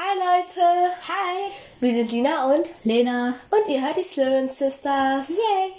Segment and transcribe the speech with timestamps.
[0.00, 0.60] Hi Leute!
[1.08, 1.50] Hi!
[1.80, 3.34] Wir sind Lina und Lena.
[3.50, 5.30] und ihr hört die Slytherin Sisters.
[5.30, 5.72] Yay!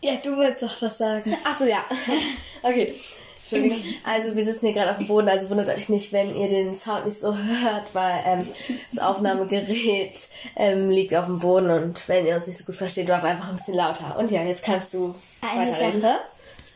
[0.00, 1.36] Ja, du willst doch was sagen.
[1.44, 1.84] Achso, ja.
[2.62, 2.94] Okay.
[3.40, 3.82] Entschuldigung.
[4.04, 6.76] Also wir sitzen hier gerade auf dem Boden, also wundert euch nicht, wenn ihr den
[6.76, 8.46] Sound nicht so hört, weil ähm,
[8.92, 13.08] das Aufnahmegerät ähm, liegt auf dem Boden und wenn ihr uns nicht so gut versteht,
[13.08, 14.16] war einfach ein bisschen lauter.
[14.20, 16.00] Und ja, jetzt kannst du Eine weiterreden.
[16.00, 16.18] Sache.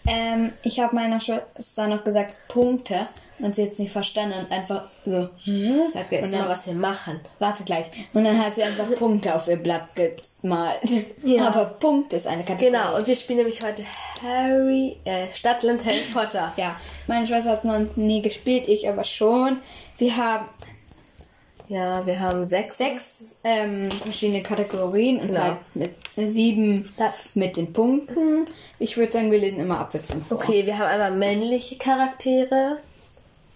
[0.09, 3.07] Ähm, ich habe meiner Schwester noch gesagt Punkte
[3.41, 5.29] und sie jetzt nicht verstanden und einfach so.
[5.45, 5.73] Hä?
[5.95, 7.21] Sag mir jetzt mal, was wir machen.
[7.39, 7.85] Warte gleich.
[8.15, 10.81] Und dann hat sie einfach Punkte auf ihr Blatt gemalt.
[11.23, 11.49] Ja.
[11.49, 12.73] Aber Punkt ist eine Kategorie.
[12.73, 13.83] Genau, und wir spielen nämlich heute
[14.23, 16.53] Harry, äh, Stadtland Harry Potter.
[16.57, 19.59] Ja, meine Schwester hat noch nie gespielt, ich aber schon.
[19.99, 20.47] Wir haben
[21.71, 22.79] Ja, wir haben sechs.
[22.79, 25.41] sechs ähm, verschiedene Kategorien und Genau.
[25.43, 28.47] halt mit sieben Das- mit den Punkten.
[28.79, 30.39] Ich würde sagen, wir lesen immer abwechselnd vor.
[30.39, 32.79] Okay, wir haben einmal männliche Charaktere.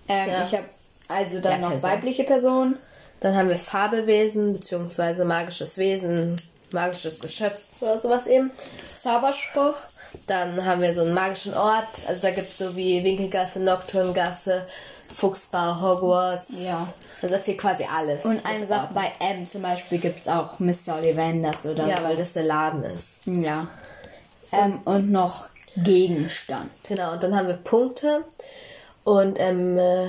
[0.09, 0.43] Ähm, Ja.
[0.43, 0.65] Ich habe
[1.09, 1.91] also dann Ja, noch Person.
[1.91, 2.79] weibliche Personen.
[3.21, 6.41] Dann haben wir Fabelwesen, beziehungsweise magisches Wesen,
[6.73, 8.51] magisches Geschöpf oder sowas eben.
[8.97, 9.77] Zauberspruch.
[10.27, 12.07] Dann haben wir so einen magischen Ort.
[12.09, 14.67] Also da gibt es so wie Winkelgasse, Nocturngasse,
[15.15, 16.55] Fuchsbau, Hogwarts.
[16.65, 16.87] Ja.
[17.23, 18.25] Also das hier quasi alles.
[18.25, 18.95] Und eine Sache Orten.
[18.95, 20.97] bei M zum Beispiel gibt es auch Mr.
[20.99, 22.09] Ollivanders oder Ja, so.
[22.09, 23.21] weil das der Laden ist.
[23.27, 23.69] Ja.
[24.51, 26.71] Ähm, und noch Gegenstand.
[26.89, 28.25] Genau, und dann haben wir Punkte.
[29.05, 30.09] Und ähm, äh,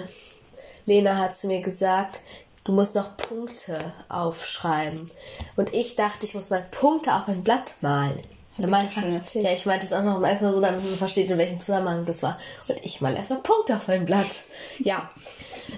[0.86, 2.20] Lena hat zu mir gesagt,
[2.64, 5.10] du musst noch Punkte aufschreiben.
[5.56, 8.20] Und ich dachte, ich muss mal Punkte auf ein Blatt malen.
[8.58, 9.46] Dann erzählt.
[9.46, 12.22] ja, ich meinte es auch noch erstmal so, damit man versteht, in welchem Zusammenhang das
[12.22, 12.40] war.
[12.68, 14.42] Und ich mal erstmal Punkte auf ein Blatt.
[14.80, 15.10] Ja.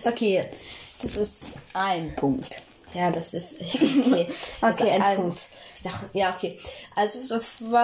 [0.04, 0.46] Okay.
[1.02, 2.58] Das ist ein Punkt.
[2.94, 3.56] Ja, das ist.
[3.62, 4.28] Okay.
[4.62, 5.48] Okay, ein also- Punkt.
[5.86, 6.58] Ich dachte, ja, okay.
[6.96, 7.20] Also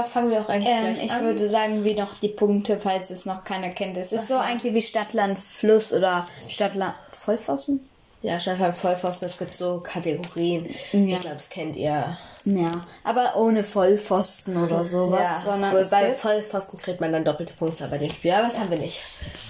[0.05, 1.23] fangen wir auch eigentlich Ähm, gleich ich an.
[1.23, 3.95] würde sagen, wie noch die Punkte, falls es noch keiner kennt.
[3.97, 7.87] Es ist so eigentlich wie Stadtland Fluss oder Stadtland Vollpfosten.
[8.23, 10.67] Ja, Stadtland Vollpfosten, es gibt so Kategorien.
[10.93, 11.15] Ja.
[11.15, 12.17] Ich glaube, das kennt ihr.
[12.43, 17.87] Ja, aber ohne Vollpfosten oder sowas, ja, sondern bei Vollpfosten kriegt man dann doppelte Punkte
[17.87, 18.31] bei dem Spiel.
[18.31, 18.99] Aber das haben wir nicht.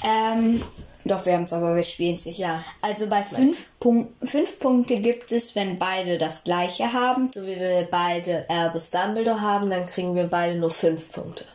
[0.03, 0.61] Ähm,
[1.05, 2.25] doch, wir haben es, aber wir spielen es.
[2.37, 2.63] Ja.
[2.81, 7.31] Also bei fünf, Punk fünf Punkte gibt es, wenn beide das gleiche haben.
[7.31, 11.45] So wie wir beide Albus Dumbledore haben, dann kriegen wir beide nur fünf Punkte.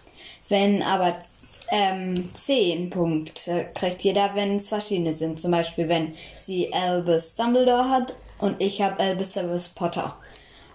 [0.49, 1.17] Wenn aber
[1.71, 5.41] ähm, zehn Punkte kriegt jeder, wenn es verschiedene sind.
[5.41, 10.17] Zum Beispiel, wenn sie Albus Dumbledore hat und ich habe Albus Severus Potter.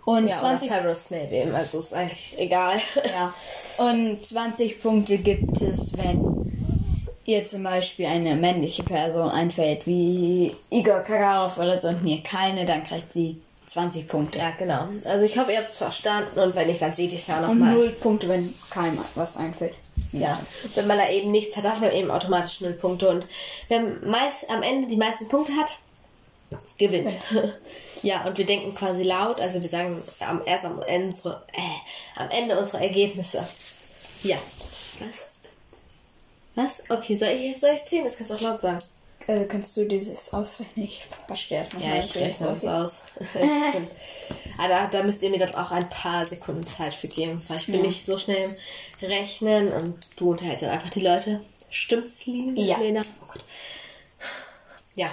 [0.03, 1.55] Und Ja, 20 oder Severus Snape eben.
[1.55, 2.79] Also ist eigentlich egal.
[3.05, 3.33] Ja.
[3.77, 6.60] Und 20 Punkte gibt es, wenn
[7.31, 12.65] ihr zum Beispiel eine männliche Person einfällt, wie Igor Kagarov oder so, und mir keine,
[12.65, 14.39] dann kriegt sie 20 Punkte.
[14.39, 14.87] ja, genau.
[15.05, 17.37] Also ich hoffe, ihr habt es verstanden und wenn nicht, dann seht ihr es ja
[17.37, 17.73] Und nochmal.
[17.73, 19.73] 0 Punkte, wenn keinem was einfällt.
[20.11, 20.39] Ja,
[20.75, 23.09] wenn man da eben nichts hat, hat man eben automatisch null Punkte.
[23.09, 23.25] Und
[23.69, 25.69] wer meist, am Ende die meisten Punkte hat,
[26.77, 27.13] gewinnt.
[28.03, 32.21] ja, und wir denken quasi laut, also wir sagen am, erst am Ende, unsere, äh,
[32.21, 33.47] am Ende unsere Ergebnisse.
[34.23, 34.37] Ja.
[34.99, 35.30] Was?
[36.55, 36.83] Was?
[36.89, 38.03] Okay, soll ich, soll ich zählen?
[38.03, 38.79] Das kannst du auch laut sagen.
[39.27, 40.85] Äh, kannst du dieses ausrechnen?
[40.85, 43.01] Ich verstehe es noch Ja, ich rechne das aus.
[43.33, 43.87] Bin-
[44.57, 47.57] Aber da, da müsst ihr mir dann auch ein paar Sekunden Zeit für geben, weil
[47.57, 47.81] ich bin Ja.
[47.83, 48.57] nicht so schnell
[49.01, 51.41] im Rechnen und du unterhältst dann einfach die Leute.
[51.69, 52.59] Stimmt's, Lina?
[52.59, 52.77] Ja.
[52.79, 53.01] Lena?
[53.21, 53.43] Oh Gott.
[54.95, 55.07] Ja,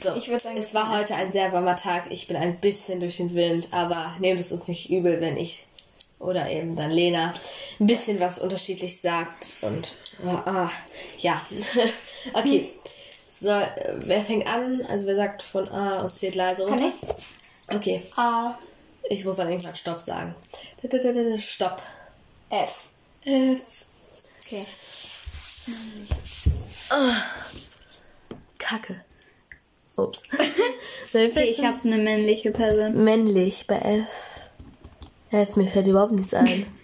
[0.00, 0.14] so.
[0.14, 2.04] Ich würd sagen, es war heute ein sehr warmer Tag.
[2.10, 5.66] Ich bin ein bisschen durch den Wind, aber nehmt es uns nicht übel, wenn ich
[6.18, 7.34] oder eben dann Lena
[7.78, 9.94] ein bisschen was unterschiedlich sagt und
[10.26, 10.70] ah, ah,
[11.18, 11.40] ja.
[12.32, 12.72] okay.
[13.40, 14.84] So, äh, wer fängt an?
[14.88, 16.92] Also wer sagt von A und zählt leise Kann runter?
[17.68, 18.02] Okay.
[18.16, 18.58] A,
[19.10, 20.34] Ich muss dann irgendwann Stopp sagen.
[21.38, 21.80] Stopp.
[22.50, 22.88] F.
[23.24, 23.84] F.
[24.44, 24.64] Okay.
[28.58, 29.00] Kacke.
[29.96, 30.22] Ups.
[31.12, 33.04] okay ich habe eine männliche Person.
[33.04, 34.37] männlich bei F.
[35.30, 36.66] F, mir fällt überhaupt nichts ein.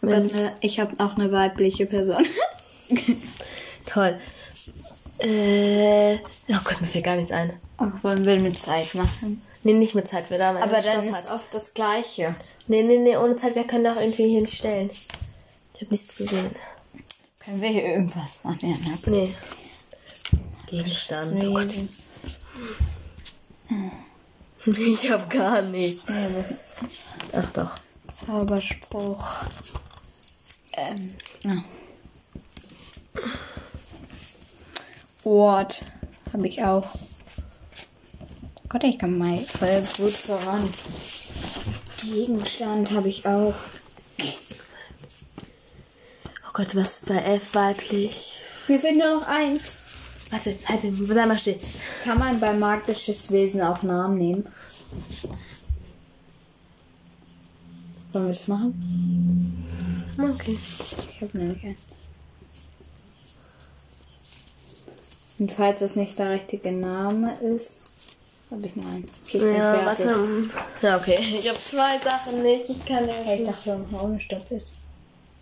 [0.00, 2.24] Oh Gott, ne, ich habe auch eine weibliche Person.
[3.84, 4.16] Toll.
[5.18, 7.52] Äh, oh Gott, mir fällt gar nichts ein.
[7.78, 9.42] Auch wollen wir mit Zeit machen.
[9.64, 11.34] Nee, nicht mit Zeit, wer da mal Aber dann ist hat.
[11.34, 12.32] oft das Gleiche.
[12.68, 14.88] Nee, nee, nee, ohne Zeit, wir können doch irgendwie hier nicht stellen.
[15.74, 16.50] Ich habe nichts gesehen.
[17.40, 18.58] Können wir hier irgendwas machen?
[18.62, 18.98] Ja, ne?
[19.06, 19.34] Nee.
[20.68, 21.42] Gegenstand.
[21.44, 21.70] Oh Gott.
[24.66, 26.10] Ich hab gar nichts.
[27.32, 27.70] Ach doch.
[28.26, 29.24] Zauberspruch.
[30.72, 31.64] Ähm, ja.
[35.24, 35.84] Ort
[36.32, 36.86] habe ich auch.
[38.68, 40.68] Gott, ich kann mal voll gut voran.
[42.02, 43.54] Gegenstand habe ich auch.
[46.46, 48.40] Oh Gott, was bei F weiblich?
[48.68, 49.82] Mir fehlt nur noch eins.
[50.30, 51.58] Warte, warte, sei mal still.
[52.04, 54.46] Kann man bei magisches Wesen auch Namen nehmen?
[58.18, 59.64] Wollen wir das machen?
[60.18, 60.58] Okay.
[61.08, 61.76] Ich habe nämlich einen.
[65.38, 67.82] Und falls das nicht der richtige Name ist,
[68.50, 69.04] habe ich noch einen.
[69.24, 70.06] Okay, ich Ja, fertig.
[70.06, 70.50] warte.
[70.82, 71.16] Ja, okay.
[71.20, 72.68] Ich habe zwei Sachen nicht.
[72.68, 73.34] Ich kann ja.
[73.34, 74.78] Ich dachte, wir machen ohne Stopp ist.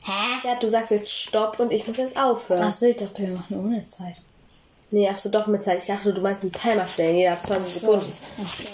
[0.03, 0.47] Hä?
[0.47, 2.63] Ja, du sagst jetzt Stopp und ich muss jetzt aufhören.
[2.63, 4.21] Achso, ich dachte, wir machen ohne Zeit.
[4.91, 5.79] Nee, ach so, doch mit Zeit.
[5.79, 7.17] Ich dachte, du meinst mit Timer stellen.
[7.17, 8.13] Jeder hat 20 Sekunden.
[8.45, 8.69] Ach so.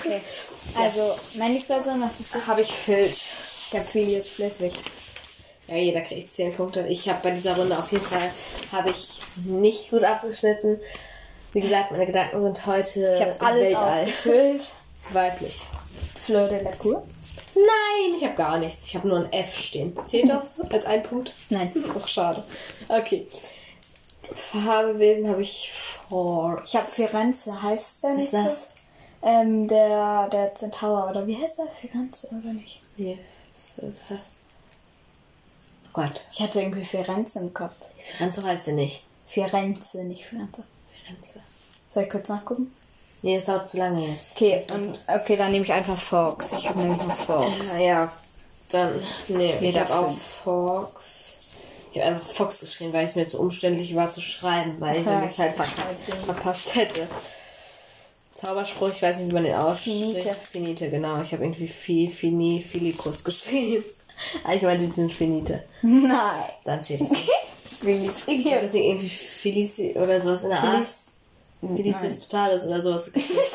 [0.00, 0.22] Okay.
[0.74, 2.46] Also, meine Person, was ist das?
[2.46, 3.30] Habe ich Filch.
[3.70, 4.74] Ich habe Filius Flitwick.
[5.68, 6.86] Ja, jeder kriegt 10 Punkte.
[6.88, 8.30] Ich habe bei dieser Runde auf jeden Fall
[8.72, 10.78] habe ich nicht gut abgeschnitten.
[11.52, 14.00] Wie gesagt, meine Gedanken sind heute Ich habe alles Weltall.
[14.02, 14.62] ausgefüllt.
[15.12, 15.62] Weiblich.
[16.16, 17.02] Fleur de la Cour?
[17.54, 18.86] Nein, ich habe gar nichts.
[18.88, 19.96] Ich habe nur ein F stehen.
[20.06, 21.32] Zählt das als ein Punkt?
[21.48, 21.72] Nein.
[21.98, 22.44] Ach, schade.
[22.88, 23.26] Okay.
[24.34, 25.72] Farbewesen habe ich
[26.08, 26.60] vor.
[26.64, 28.68] Ich habe Firenze, heißt der nicht ist das?
[29.26, 31.66] Ähm, der, der Zentaur, oder wie heißt der?
[31.66, 32.80] Firenze, oder nicht?
[32.96, 33.18] Nee.
[33.82, 33.90] Oh
[35.92, 36.20] Gott.
[36.30, 37.74] Ich hatte irgendwie Firenze im Kopf.
[37.98, 39.04] Firenze heißt sie nicht.
[39.26, 40.62] Firenze, nicht Firenze.
[40.92, 41.40] Firenze.
[41.88, 42.72] Soll ich kurz nachgucken?
[43.22, 44.36] Nee, das dauert zu lange jetzt.
[44.36, 46.52] Okay, und, okay, dann nehme ich einfach Fox.
[46.52, 47.72] Ich habe nämlich noch Fox.
[47.72, 48.12] Ja, ja.
[48.68, 48.92] Dann,
[49.26, 50.16] nee, ich habe auch.
[50.16, 51.40] Fox.
[51.92, 55.06] Ich habe einfach Fox geschrieben, weil es mir zu umständlich war zu schreiben, weil ich
[55.06, 57.08] Ja, nämlich halt ich ver verpasst hätte.
[58.36, 59.96] Zauberspruch, ich weiß nicht, wie man den ausspricht.
[59.98, 60.36] Finite.
[60.52, 61.20] Finite, genau.
[61.22, 63.84] Ich habe irgendwie Fi, Fini, Filikus geschrieben.
[64.44, 65.62] Eigentlich meinte die sind Finite.
[65.82, 66.44] Nein.
[66.64, 67.28] Dann steht das nicht.
[67.82, 68.06] Wie
[68.48, 70.74] Ja, deswegen irgendwie Felici oder sowas in der Art.
[70.76, 71.12] Feliz-
[71.60, 73.08] Felicitas Totalis oder sowas.
[73.14, 73.52] es.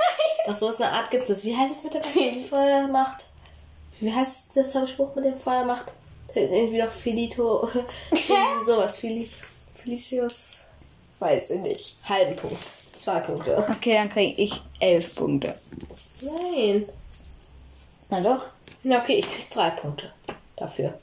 [0.48, 1.44] Doch sowas in der Art gibt es.
[1.46, 2.04] Wie heißt es mit der
[2.50, 3.26] Feuermacht?
[4.00, 5.94] Wie heißt der Zauberspruch mit dem Feuermacht?
[6.36, 8.98] Der ist irgendwie doch Felito oder sowas.
[8.98, 9.30] Feli,
[9.76, 10.58] Felicius.
[11.20, 11.96] Weiß ich nicht.
[12.08, 12.66] Halben Punkt.
[13.02, 13.58] Zwei Punkte.
[13.58, 15.56] Okay, dann kriege ich elf Punkte.
[16.22, 16.88] Nein.
[18.10, 18.46] Na doch.
[18.84, 20.12] Na okay, ich krieg drei Punkte
[20.56, 20.94] dafür.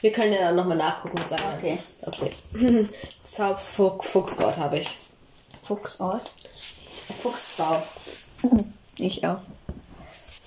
[0.00, 1.78] Wir können ja dann nochmal nachgucken und sagen, Okay.
[2.06, 2.88] ob sie.
[3.24, 4.88] Zauberfuchs, Fuchswort habe ich.
[5.62, 6.30] Fuchsort.
[7.22, 7.82] Fuchsbau.
[8.96, 9.40] Ich auch.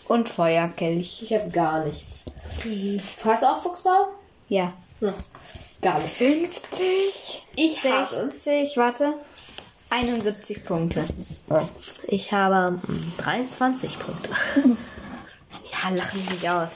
[0.08, 1.22] Und Feuerkelch.
[1.22, 2.24] Ich habe gar nichts.
[3.24, 4.08] Hast du auch Fuchsbau?
[4.50, 4.74] Ja.
[5.02, 5.14] Ja.
[5.82, 6.16] Gar nicht.
[6.16, 7.46] 50.
[7.56, 8.32] Ich habe.
[8.32, 9.14] 60, warte.
[9.94, 11.04] 71 Punkte.
[12.08, 14.30] Ich habe mm, 23 Punkte.
[14.66, 16.70] ja, lachen mich nicht aus.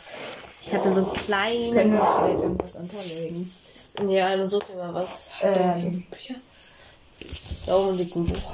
[0.62, 1.94] Ich hatte so einen Können kleinen.
[1.94, 3.52] wir vielleicht irgendwas unterlegen?
[4.08, 5.32] Ja, dann such dir mal was.
[5.42, 6.06] Ähm.
[6.12, 6.36] Bücher?
[7.66, 8.54] Da oben liegt ein Buch.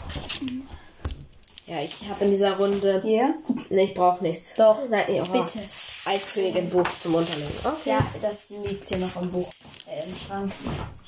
[1.65, 3.01] Ja, ich habe in dieser Runde.
[3.03, 3.35] Hier?
[3.69, 4.53] Ne, ich brauche nichts.
[4.55, 4.77] Doch.
[4.89, 5.25] Nein, nee, oh.
[5.31, 5.59] Bitte.
[6.05, 7.53] Eiskönigin Buch zum Unterlegen.
[7.63, 7.89] Okay.
[7.91, 9.47] Ja, das liegt hier noch im Buch.
[9.87, 10.51] Äh, im Schrank.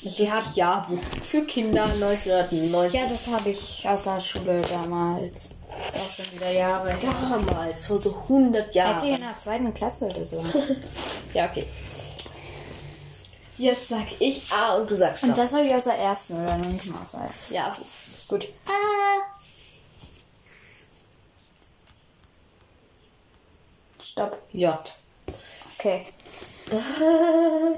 [0.02, 2.94] Ich habe Jahrbuch für Kinder 1990.
[3.00, 5.36] Ja, das habe ich aus der Schule damals.
[5.90, 6.98] Ist auch schon wieder Jahre her.
[7.30, 9.06] damals, vor so 100 Als ich Jahren.
[9.08, 10.42] in der zweiten Klasse oder so.
[11.34, 11.66] Ja, okay.
[13.58, 15.30] Jetzt sag ich A und du sagst Stopp.
[15.32, 17.54] Und das habe ich aus der ersten oder noch nicht mal aus der ersten.
[17.54, 17.86] ja, okay.
[18.30, 18.48] Gut.
[24.16, 24.42] Stopp.
[24.54, 24.74] J.
[25.78, 26.06] Okay.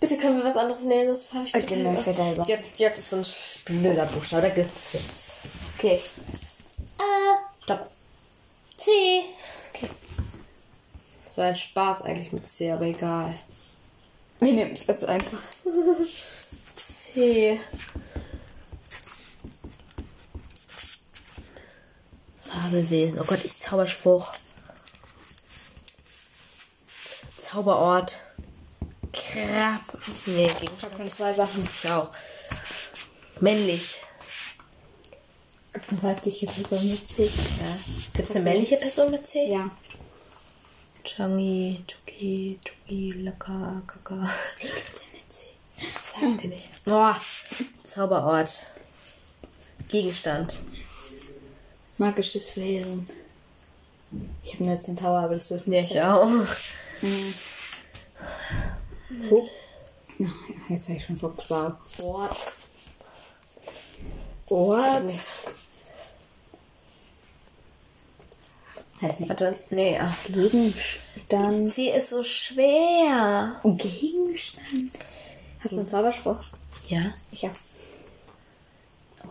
[0.00, 2.46] Bitte können wir was anderes nehmen, das habe ich Okay, mir fällt da über.
[2.46, 3.26] J, J ist so ein
[3.64, 5.36] blöder Buchstabe, da gibt's nichts.
[5.76, 6.00] Okay.
[7.64, 7.90] Stopp.
[8.76, 9.24] C.
[9.72, 9.88] Okay.
[11.26, 13.34] Das war ein Spaß eigentlich mit C, aber egal.
[14.38, 15.40] Wir nehmen es jetzt einfach.
[16.76, 17.58] C.
[22.44, 23.18] Fabelwesen.
[23.18, 24.34] Oh Gott, ich Zauberspruch.
[27.54, 28.18] Zauberort.
[29.12, 29.80] Krab.
[30.26, 30.96] Nee, Ich Gegenstand.
[30.96, 31.68] schon zwei Sachen.
[31.72, 32.10] Ich auch.
[33.38, 34.00] Männlich.
[36.02, 37.26] Weibliche Person mit C.
[37.26, 37.76] Ja.
[38.14, 39.46] Gibt es eine männliche Person mit C?
[39.48, 39.70] Ja.
[41.04, 44.28] Changi, Chuki, Chuki, Laka, Kaka.
[44.58, 45.44] Wie gibt's denn mit C?
[46.12, 46.84] Sag dir nicht.
[46.84, 47.16] Boah.
[47.84, 48.50] Zauberort.
[49.88, 50.58] Gegenstand.
[51.98, 53.08] Magisches Wesen.
[54.42, 56.28] Ich habe eine Zentaur, aber das wird Ja, ich auch.
[59.28, 59.50] Fuchs.
[60.18, 60.30] Na,
[60.68, 61.72] jetzt habe ich schon Fuchsbau.
[62.02, 62.36] Ort.
[64.48, 65.12] Ort.
[69.00, 69.28] Weiß nicht.
[69.28, 70.16] Warte, nee, ach.
[70.26, 71.72] Gegenstand.
[71.72, 73.60] C ist so schwer.
[73.64, 74.92] Gegenstand.
[75.60, 76.38] Hast du einen Zauberspruch?
[76.88, 77.12] Ja.
[77.32, 77.52] Ich hab.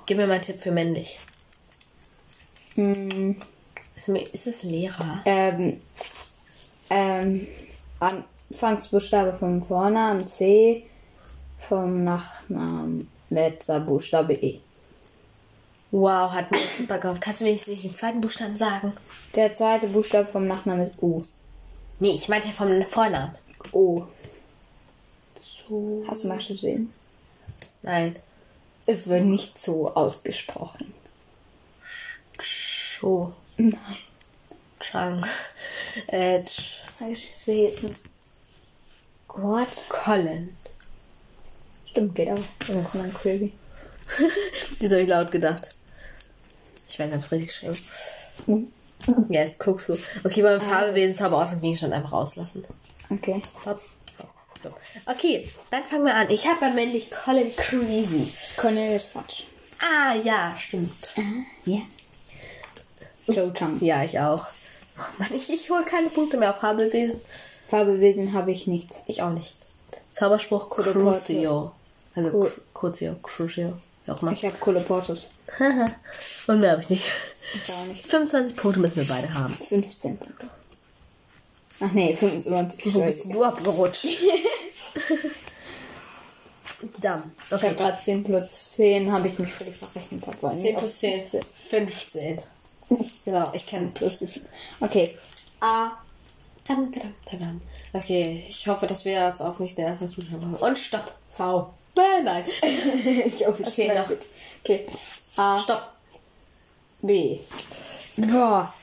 [0.05, 1.17] Gib mir mal einen Tipp für männlich.
[2.75, 3.35] Hm,
[3.95, 5.21] Ist, ist es Lehrer?
[5.25, 5.79] ähm,
[6.89, 7.47] ähm,
[8.03, 10.85] Anfangsbuchstabe vom Vornamen C,
[11.67, 14.59] vom Nachnamen letzter Buchstabe E.
[15.91, 17.21] Wow, hat mir super gehofft.
[17.21, 18.93] Kannst du nicht den zweiten Buchstaben sagen?
[19.35, 21.21] Der zweite Buchstabe vom Nachnamen ist U.
[21.99, 23.35] Nee, ich meinte vom Vornamen.
[23.71, 24.03] O.
[25.41, 26.03] So.
[26.07, 26.91] Hast du mal gesehen?
[27.83, 28.15] Nein.
[28.85, 30.93] Es wird nicht so ausgesprochen.
[32.39, 33.33] Scho.
[33.57, 33.77] Nein.
[34.79, 35.25] Chang.
[36.07, 37.93] Äh, Ch- Gesehen.
[39.27, 39.85] Gott.
[39.89, 40.55] Colin.
[41.85, 42.39] Stimmt, geht auch.
[42.69, 43.53] Oh, Conan Creepy.
[44.79, 45.69] Das habe ich laut gedacht.
[46.89, 47.77] Ich weiß, ich habe es richtig geschrieben.
[48.47, 48.71] Mhm.
[49.29, 49.97] Ja, jetzt guckst du.
[50.23, 52.63] Okay, beim Farbewesen, Zauberort und Gegenstand einfach rauslassen.
[53.09, 53.41] Okay.
[53.65, 53.81] Hopp.
[54.63, 54.79] Hopp.
[55.05, 56.29] Okay, dann fangen wir an.
[56.29, 58.31] Ich habe bei männlich Colin Creevy.
[58.57, 59.43] Cornelius Fudge.
[59.81, 61.15] Ah, ja, stimmt.
[61.65, 61.81] Ja.
[63.27, 63.77] Joe Chang.
[63.83, 64.47] Ja, ich auch.
[64.97, 67.19] Oh Mann, ich, ich hole keine Punkte mehr auf Fabelwesen.
[67.67, 69.01] Farbewesen habe ich nichts.
[69.07, 69.55] Ich auch nicht.
[70.11, 70.69] Zauberspruch.
[70.69, 71.71] Crucio.
[72.15, 72.29] Also.
[72.29, 73.73] Cru- Crucio, Crucio.
[74.05, 74.31] Wie auch immer.
[74.33, 75.27] Ich habe Coloportus.
[76.47, 77.05] Und mehr habe ich nicht.
[77.55, 78.05] Ich auch nicht.
[78.05, 79.53] 25 Punkte müssen wir beide haben.
[79.53, 80.47] 15 Punkte.
[81.79, 82.93] Ach nee, 25.
[82.95, 84.05] Wo bist du abgerutscht?
[86.99, 87.31] Damm.
[87.45, 90.27] Ich habe gerade 10 plus 10, habe ich mich völlig verrechnet.
[90.27, 91.41] Hab, weil 10 nicht plus auf 10.
[91.87, 92.41] 15.
[93.25, 94.27] Genau, ich kenne Plus die
[94.79, 95.17] Okay.
[95.59, 95.91] A.
[96.67, 97.61] Dam.
[97.91, 100.55] Okay, ich hoffe, dass wir jetzt auch nicht den Anfangsbuchstaben haben.
[100.55, 101.13] Und stopp.
[101.29, 101.73] V.
[101.97, 102.43] Äh, nein.
[103.25, 104.09] ich hoffe, Okay, noch.
[104.63, 104.87] Okay.
[105.37, 105.59] A.
[105.59, 105.91] Stopp.
[107.01, 107.39] B.
[108.17, 108.73] Boah.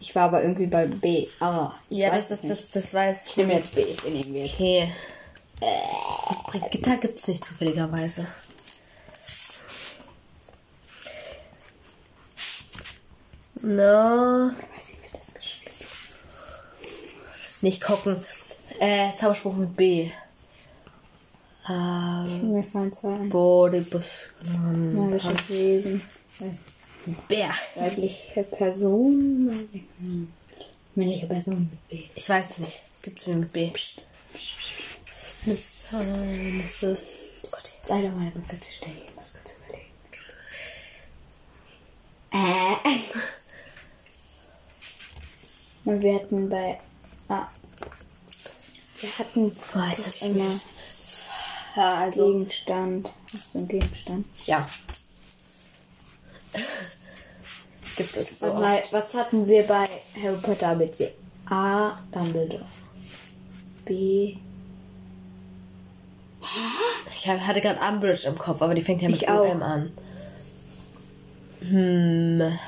[0.00, 1.28] Ich war aber irgendwie bei B.
[1.40, 1.74] A.
[1.90, 3.36] Ich Ja, weiß das, ist, das, das weiß Ich ich.
[3.36, 3.84] nehme jetzt B.
[3.84, 4.54] Den nehmen wir jetzt.
[4.54, 4.90] Okay.
[6.46, 8.26] Brigitta gibt es nicht zufälligerweise.
[13.62, 14.50] No.
[14.50, 15.70] weiß ich, wie das geschrieben
[17.60, 18.16] Nicht gucken.
[18.80, 20.10] Äh, Zauberspruch mit B.
[21.68, 23.28] Ähm, Mir fallen zwei ein.
[23.28, 24.30] Bodibus.
[24.94, 26.02] Magisches Wesen.
[27.28, 27.50] Bär.
[27.76, 29.68] Weibliche Person.
[30.96, 32.08] Männliche Person mit B.
[32.16, 32.82] Ich weiß es nicht.
[33.02, 33.70] Gibt's mir mit B.
[35.46, 35.98] Mr.
[36.02, 37.42] Mrs.
[37.84, 38.94] Sei doch mal eine kurze Stelle.
[39.08, 39.90] Ich muss kurz überlegen.
[42.32, 42.98] Äh.
[45.84, 46.78] Und wir hatten bei.
[47.28, 47.46] Ah.
[48.98, 50.60] Wir hatten Boah, hab ich immer
[51.76, 52.32] Ja, also.
[52.32, 53.10] Gegenstand.
[53.32, 54.26] Hast du einen Gegenstand?
[54.46, 54.66] Ja.
[57.96, 58.52] Gibt es so.
[58.52, 59.86] Mal, was hatten wir bei
[60.22, 61.12] Harry Potter ABC?
[61.46, 61.92] A.
[62.12, 62.64] Dumbledore.
[63.84, 64.36] B.
[67.14, 69.60] Ich hatte gerade Umbridge im Kopf, aber die fängt ja mit Ich auch.
[69.60, 69.92] An.
[71.60, 72.58] Hm.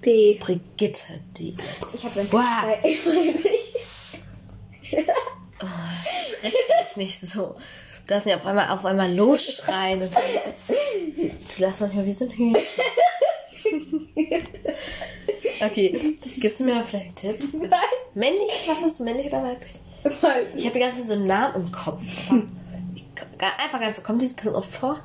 [0.00, 0.34] B.
[0.38, 1.56] Brigitte, die.
[1.94, 2.84] Ich habe Wow.
[6.82, 7.56] Ist nicht so.
[8.06, 10.02] Du lässt mich auf einmal, auf einmal losschreien.
[10.02, 12.64] Und du lässt manchmal wie so ein Hühnchen.
[15.60, 17.70] Okay, gibst du mir mal vielleicht einen Tipp?
[18.14, 18.68] Männlich?
[18.68, 19.72] Was ist männlich oder weiblich?
[20.54, 22.02] Ich habe die ganze Zeit so einen Namen im Kopf.
[22.94, 23.04] Ich,
[23.40, 24.02] einfach ganz so.
[24.02, 25.00] Kommt diese Person vor?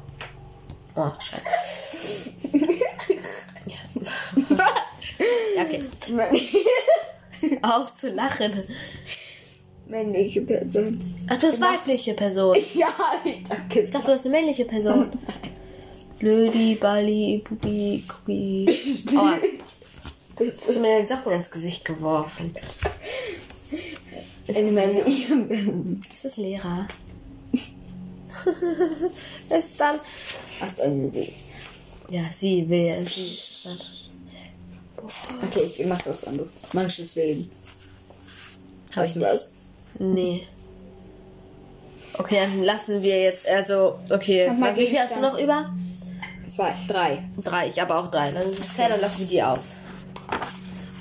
[0.96, 2.32] Oh, scheiße.
[5.60, 5.84] Okay.
[7.62, 8.52] Auf zu lachen.
[9.88, 11.00] Männliche Person.
[11.30, 12.56] Ach, du hast weibliche Person.
[12.74, 12.88] Ja,
[13.50, 13.82] danke.
[13.82, 15.12] Ich dachte, du hast eine männliche Person.
[16.20, 18.66] Blödi, Balli, Bubi, Kubi.
[19.16, 19.38] Aua.
[20.38, 22.56] Du hast mir den Socken ins Gesicht geworfen.
[24.48, 26.00] Ist Eine männliche Person.
[26.14, 26.88] ist es Lehrer?
[29.50, 30.00] ist dann.
[30.60, 31.34] Was an sie?
[32.10, 33.06] Ja, sie will.
[33.08, 33.78] Sie ist dann.
[35.44, 36.50] Okay, ich mach was anderes.
[36.74, 37.52] Magisches Leben.
[38.92, 39.32] Hab Hast ich du nicht.
[39.32, 39.52] was?
[40.00, 40.48] Nee.
[42.18, 43.48] Okay, dann lassen wir jetzt.
[43.48, 44.50] Also, okay.
[44.52, 45.74] Mal Wie viel hast du noch über?
[46.48, 47.24] Zwei, drei.
[47.38, 48.32] Drei, ich aber auch drei.
[48.32, 49.78] Dann ist es fair, dann lassen wir die aus.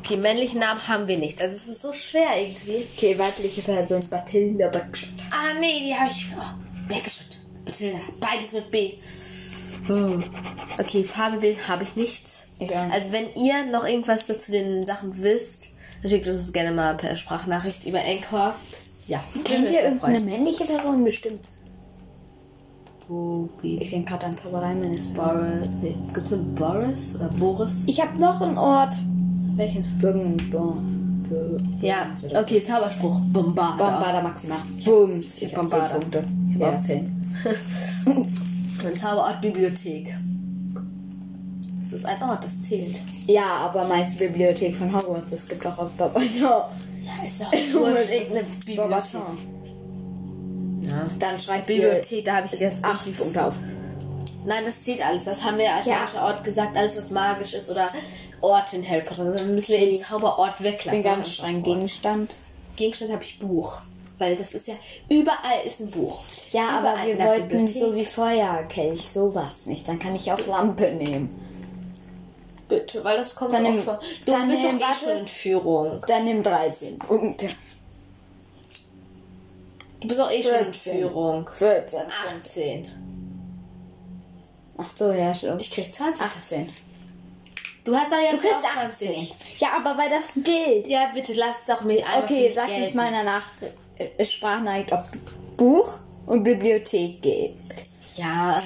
[0.00, 1.40] Okay, männlichen Namen haben wir nicht.
[1.40, 2.84] Also es ist so schwer irgendwie.
[2.96, 4.06] Okay, weibliche Person.
[4.08, 5.10] Bathilda Backschott.
[5.30, 6.32] Ah, nee, die habe ich.
[6.36, 7.38] Oh, Bergeschütt.
[7.66, 7.98] Mathilda.
[8.18, 8.92] Beides mit B.
[9.86, 10.24] Hm.
[10.78, 12.46] Okay, Farbe habe ich nichts.
[12.58, 15.70] Ich also wenn ihr noch irgendwas dazu den Sachen wisst,
[16.00, 18.54] dann schickt uns das gerne mal per Sprachnachricht über Anchor.
[19.06, 19.22] Ja.
[19.44, 21.40] Kennt ihr irgendeine männliche Person bestimmt?
[23.08, 23.78] Bobby.
[23.78, 25.14] Ich denke gerade an Zaubereiminister.
[25.14, 25.68] Boris.
[25.80, 25.96] Nee.
[26.14, 27.84] Gibt es einen Boris oder Boris?
[27.86, 28.94] Ich habe noch einen Ort.
[29.56, 29.82] Welchen?
[29.98, 30.36] Bürgen.
[30.50, 31.78] Bum, Bürgen.
[31.80, 33.20] Ja, okay, Zauberspruch.
[33.32, 33.84] Bombarda.
[33.84, 34.56] Bombarda Maxima.
[34.84, 35.36] Bums.
[35.36, 35.98] Ich, ich habe hab Bombarda.
[35.98, 36.24] Punkte.
[36.48, 36.78] Ich habe ja.
[36.78, 38.42] auch 10.
[38.82, 38.98] drin.
[38.98, 40.14] Zauberart Bibliothek.
[41.76, 43.00] Das ist einfach, Ort, das zählt.
[43.26, 45.30] Ja, aber meinst du Bibliothek von Hogwarts?
[45.30, 46.28] Das gibt auch auf Babaton.
[46.40, 46.70] Ja,
[47.24, 47.52] ist doch
[47.86, 49.20] eine Bibliothek.
[50.80, 51.06] Ja.
[51.18, 53.58] Dann schreibt Bibliothek, da habe ich jetzt acht Punkte auf.
[54.44, 55.24] Nein, das zählt alles.
[55.24, 56.00] Das haben wir als ja.
[56.00, 56.76] magischer Ort gesagt.
[56.76, 57.88] Alles, was magisch ist oder
[58.40, 59.32] Ort in Harry Potter.
[59.32, 60.98] Dann müssen wir eben Zauberort weglassen.
[60.98, 61.62] Ich bin ganz streng.
[61.62, 62.34] Gegenstand.
[62.76, 63.80] Gegenstand habe ich Buch.
[64.22, 64.74] Weil das ist ja,
[65.08, 66.20] überall ist ein Buch.
[66.52, 67.76] Ja, aber wir in der wollten Bibliothek.
[67.76, 69.88] so wie Feuerkelch, sowas nicht.
[69.88, 71.28] Dann kann ich auch Lampe nehmen.
[72.68, 73.98] Bitte, weil das kommt Dann auch nimm- vor.
[74.24, 75.00] Du dann bist doch nimm- eh warte.
[75.00, 76.04] schon in Führung.
[76.06, 77.48] Dann nimm 13 Punkte.
[80.00, 81.00] Du bist auch eh schon in 14.
[81.02, 81.48] Führung.
[81.52, 82.00] 14.
[82.34, 82.88] 18.
[84.78, 85.60] Ach so, ja, stimmt.
[85.62, 86.24] Ich krieg 20.
[86.24, 86.68] 18.
[87.84, 89.28] Du hast doch ja Du kriegst auch 18.
[89.58, 90.86] Ja, aber weil das gilt.
[90.86, 92.96] Ja, bitte lass es auch mir einmal für Okay, mich sagt uns gelten.
[94.22, 95.04] Sprachnachricht, ob
[95.56, 97.56] Buch und Bibliothek geht.
[98.16, 98.62] Ja,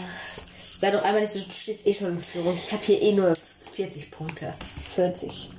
[0.80, 2.54] sei doch einmal nicht so, du stehst eh schon in Führung.
[2.54, 4.52] Ich habe hier eh nur 40 Punkte.
[4.94, 5.50] 40.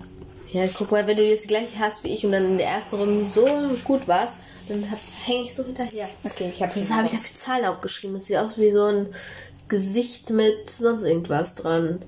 [0.53, 2.67] Ja, guck mal, wenn du jetzt die gleiche hast wie ich und dann in der
[2.67, 3.45] ersten Runde so
[3.83, 4.37] gut warst,
[4.69, 4.83] dann
[5.25, 6.09] hänge ich so hinterher.
[6.23, 8.17] Okay, ich habe Was habe ich da für Zahlen aufgeschrieben?
[8.17, 9.07] Das sieht aus wie so ein
[9.67, 12.01] Gesicht mit sonst irgendwas dran.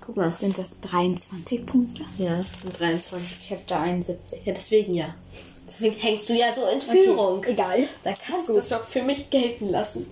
[0.00, 0.32] Guck mal.
[0.32, 2.04] Sind das 23 Punkte?
[2.18, 3.38] Ja, das sind 23.
[3.40, 4.40] Ich habe da 71.
[4.44, 5.14] Ja, deswegen ja.
[5.66, 7.38] Deswegen hängst du ja so in Führung.
[7.38, 7.88] Okay, egal.
[8.04, 10.08] Dann kannst du das doch für mich gelten lassen.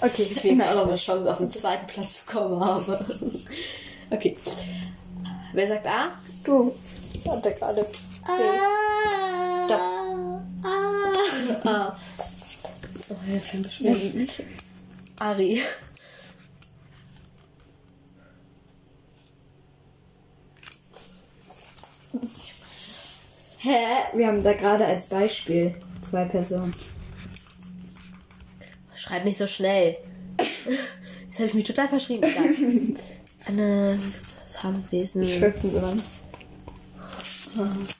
[0.00, 3.06] Okay, Ich will jetzt auch noch eine Chance auf den zweiten Platz zu kommen habe.
[4.10, 4.36] Okay.
[5.52, 6.08] Wer sagt A?
[6.42, 6.74] Du.
[7.14, 7.86] Ich hatte gerade.
[11.64, 11.96] Ah.
[13.08, 14.28] Oh, ja, Film beschweren.
[15.18, 15.60] Ari.
[23.62, 23.86] Hä?
[24.14, 26.74] Wir haben da gerade als Beispiel zwei Personen.
[28.94, 29.96] Schreib nicht so schnell.
[31.22, 32.24] Jetzt habe ich mich total verschrieben.
[33.46, 33.98] Eine
[34.50, 36.02] Farbewesen, Schützen sie dann.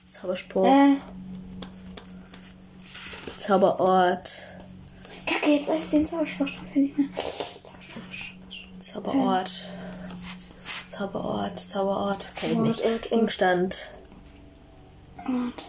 [0.09, 0.95] Zauberspruch, Äh,
[3.37, 4.31] Zauberort,
[5.25, 7.07] kacke, jetzt als den Zauberspruch finde ich mehr.
[8.79, 9.51] Zauberort,
[10.87, 12.85] Zauberort, Zauberort, kenn ich nicht.
[12.85, 13.11] Ort,
[15.27, 15.65] Ort.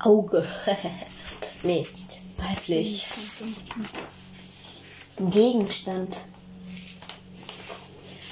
[0.00, 0.44] Auge.
[1.62, 1.86] nee,
[2.38, 3.06] weiblich.
[5.18, 6.16] Gegenstand.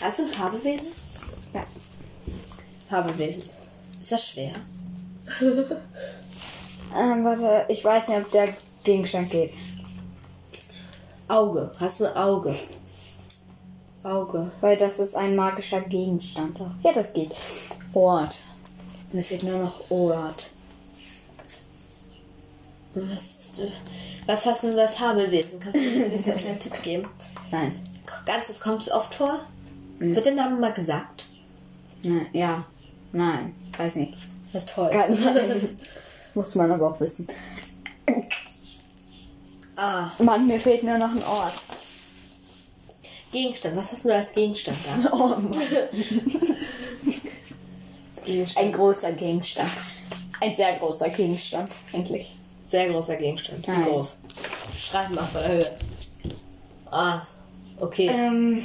[0.01, 0.93] Hast du Farbewesen?
[1.53, 1.65] ja.
[2.89, 3.45] Farbewesen.
[4.01, 4.55] Ist das schwer?
[6.97, 8.49] Ähm, warte, ich weiß nicht, ob der
[8.83, 9.53] Gegenstand geht.
[11.29, 11.71] Auge.
[11.79, 12.55] Hast du Auge?
[14.03, 14.51] Auge.
[14.61, 16.59] Weil das ist ein magischer Gegenstand.
[16.83, 17.31] Ja, das geht.
[17.95, 18.41] Ort.
[19.13, 20.51] Mir fehlt nur noch Ort.
[22.95, 23.51] Was,
[24.27, 25.61] was hast du denn bei Fabelwesen?
[25.61, 27.09] Kannst du mir einen Tipp geben?
[27.51, 27.81] Nein.
[28.27, 29.41] Ganz, es kommt oft vor.
[29.99, 31.27] Wird der Name mal gesagt?
[32.03, 32.27] Nein.
[32.33, 32.65] Ja.
[33.13, 33.55] Nein.
[33.77, 34.15] Weiß nicht.
[34.53, 34.91] Ja, toll.
[35.15, 35.79] Sein.
[36.35, 37.27] Muss man aber auch wissen.
[39.77, 41.55] Ah, Mann, mir fehlt nur noch ein Ort.
[43.33, 43.77] Gegenstand.
[43.77, 45.11] Was hast du als Gegenstand da?
[45.13, 45.53] Oh Mann.
[48.57, 49.71] Ein großer Gegenstand.
[50.41, 52.33] Ein sehr großer Gegenstand, endlich.
[52.67, 53.67] Sehr großer Gegenstand.
[53.67, 53.85] Wie Nein.
[53.85, 54.19] groß?
[54.77, 55.71] Schreib mal von der Höhe.
[56.91, 57.21] Ah,
[57.79, 58.07] okay.
[58.09, 58.65] Ähm,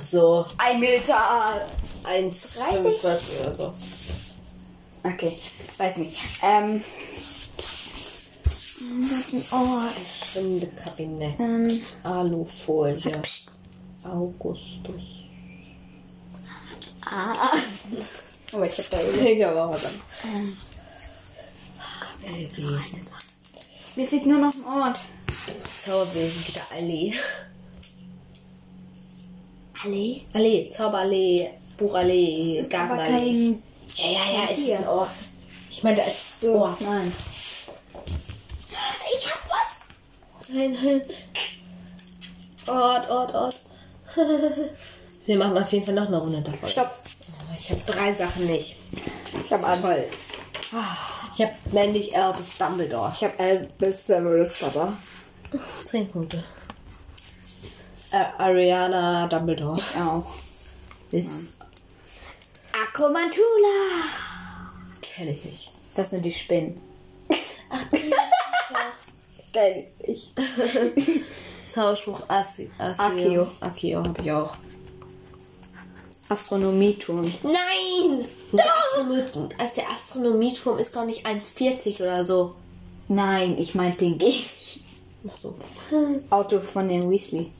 [0.00, 1.16] So ein Meter.
[2.04, 3.74] 1,45 oder so.
[5.02, 5.36] Okay,
[5.76, 6.18] weiß nicht.
[6.42, 6.82] Ähm.
[8.90, 9.94] Ein Ort.
[10.32, 11.38] Schwindekabinett.
[11.40, 11.80] Ähm.
[12.04, 13.20] Alufolie.
[14.04, 15.17] Augustus.
[17.06, 17.50] Ah.
[18.52, 20.56] Aber ich hab da Ich habe auch was an.
[23.96, 25.00] Mir fehlt nur noch ein Ort.
[25.80, 27.14] Zauberwesen, Gitterallee.
[29.84, 30.22] Allee?
[30.32, 33.56] Allee, Zauberallee, Buchallee, Ist aber Gartenallee.
[33.96, 35.10] Ja, ja, ja, ist ein Ort.
[35.70, 36.80] Ich meine, als So, Ort.
[36.80, 37.12] nein.
[39.16, 40.48] Ich hab was.
[40.50, 41.02] Nein, nein.
[42.66, 43.56] Ort, Ort, Ort.
[45.28, 46.66] Wir machen auf jeden Fall noch eine Runde davon.
[46.66, 46.90] Stopp.
[46.90, 48.78] Oh, Ich habe drei Sachen nicht.
[49.44, 49.82] Ich hab Angst.
[49.82, 50.04] Toll.
[51.34, 53.12] Ich habe männlich Albus Dumbledore.
[53.14, 54.90] Ich hab Albus Severus Potter.
[55.84, 56.42] Zehn Punkte.
[58.10, 59.76] Äh, Ariana Dumbledore.
[59.78, 60.24] Ich auch.
[61.10, 61.50] Ist.
[62.72, 63.44] Akromantula.
[65.02, 65.72] Kenne ich nicht.
[65.94, 66.80] Das sind die Spinnen.
[67.68, 67.80] Ach,
[69.52, 70.32] Kenn ich.
[71.68, 73.04] Zauberspruch Assi, Asio.
[73.04, 73.48] Akio.
[73.60, 74.56] Akio habe ich auch.
[76.28, 77.22] Astronomieturm.
[77.42, 78.24] Nein!
[78.52, 82.54] Der Astronomie, also der Astronomieturm ist doch nicht 1,40 oder so.
[83.08, 84.18] Nein, ich meinte den.
[85.28, 85.54] Ach so.
[86.30, 87.50] Auto von den Weasley.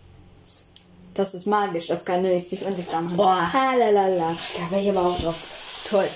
[1.14, 3.16] Das ist magisch, das kann nur sich unsichtbar machen.
[3.16, 3.52] Boah.
[3.52, 4.36] Halalala.
[4.56, 5.86] Da wäre ich aber auch drauf.
[5.90, 6.08] Toll.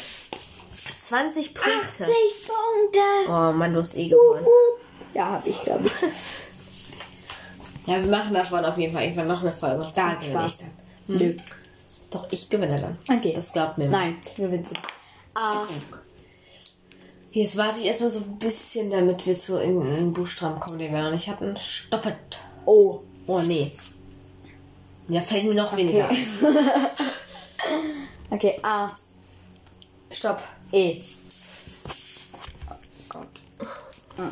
[1.00, 1.70] 20 Punkte.
[1.72, 3.00] 80 Punkte.
[3.28, 4.46] Oh Mann, du hast eh gewonnen.
[5.12, 5.92] Ja, hab ich, glaube ich.
[7.84, 9.90] Ja, wir machen davon auf jeden Fall irgendwann noch eine Folge.
[9.92, 10.64] Da gewinne Spaß.
[11.08, 11.18] dann.
[11.18, 11.40] Hm.
[12.12, 12.98] Doch, ich gewinne dann.
[13.18, 13.32] Okay.
[13.34, 13.88] Das glaubt mir.
[13.88, 14.80] Nein, gewinnst du.
[15.34, 15.66] A.
[17.32, 20.92] Jetzt warte ich erstmal so ein bisschen, damit wir zu in einen Buchstaben kommen, den
[20.92, 21.56] wir noch nicht hatten.
[21.56, 22.38] Stoppet.
[22.66, 23.00] O.
[23.26, 23.72] Oh, nee.
[25.08, 26.16] Ja, fällt mir noch weniger ein.
[28.32, 28.90] Okay, A.
[30.10, 30.42] Stopp.
[30.72, 31.02] E.
[32.70, 32.74] Oh
[33.10, 33.28] Gott.
[34.16, 34.30] Ah.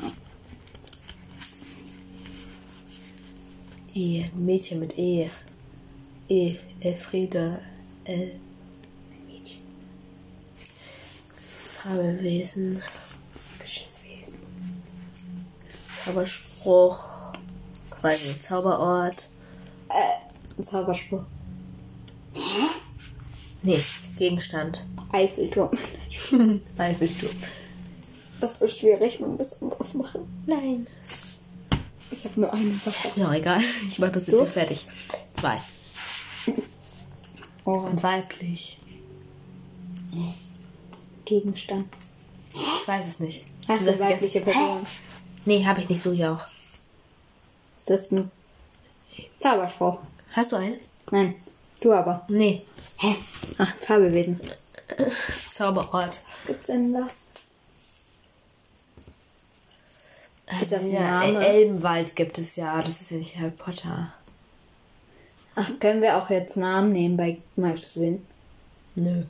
[3.95, 4.25] E.
[4.35, 5.29] Mädchen mit E.
[6.31, 6.55] E.
[6.81, 7.61] Elfriede.
[8.05, 8.41] L.
[9.27, 9.63] Mädchen.
[11.83, 12.81] Fabelwesen.
[13.59, 14.39] Geschisswesen.
[16.05, 17.33] Zauberspruch.
[17.91, 19.29] Quasi Zauberort.
[19.89, 21.25] Äh, Zauberspruch.
[23.63, 23.81] Nee,
[24.17, 24.87] Gegenstand.
[25.13, 25.71] Eiffelturm.
[26.79, 27.37] Eiffelturm.
[28.41, 30.45] Das ist so schwierig, man muss anderes machen.
[30.47, 30.87] Nein.
[32.13, 33.09] Ich habe nur eine Sache.
[33.17, 33.61] Ja, egal.
[33.89, 34.87] Ich mach das jetzt hier fertig.
[35.35, 35.59] Zwei.
[37.65, 38.81] Und weiblich.
[41.25, 41.89] Gegenstand.
[42.53, 43.45] Ich weiß es nicht.
[43.69, 44.85] Hast du ganze- weibliche Person?
[45.45, 46.45] Nee, habe ich nicht so hier auch.
[47.87, 48.31] Das ist ein
[49.39, 50.01] Zauberspruch.
[50.33, 50.79] Hast du einen?
[51.11, 51.35] Nein,
[51.81, 52.25] du aber.
[52.29, 52.63] Nee.
[52.99, 53.17] Hä?
[53.59, 54.41] Ach, Fabelwesen.
[55.51, 56.21] Zauberort.
[56.31, 57.09] Was gibt's denn da?
[60.61, 61.47] Ist das ein ja, Name?
[61.47, 62.83] Elbenwald gibt es ja.
[62.83, 64.13] Das ist ja nicht Harry Potter.
[65.61, 68.23] Ach, können wir auch jetzt Namen nehmen bei Magisches Wind?
[68.95, 69.25] Nö.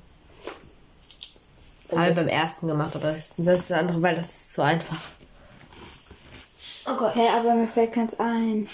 [1.90, 4.62] Habe ich beim ersten gemacht, aber das, das ist das andere, weil das ist zu
[4.62, 4.96] einfach.
[6.86, 7.16] Oh Gott.
[7.16, 8.68] Hä, aber mir fällt keins ein.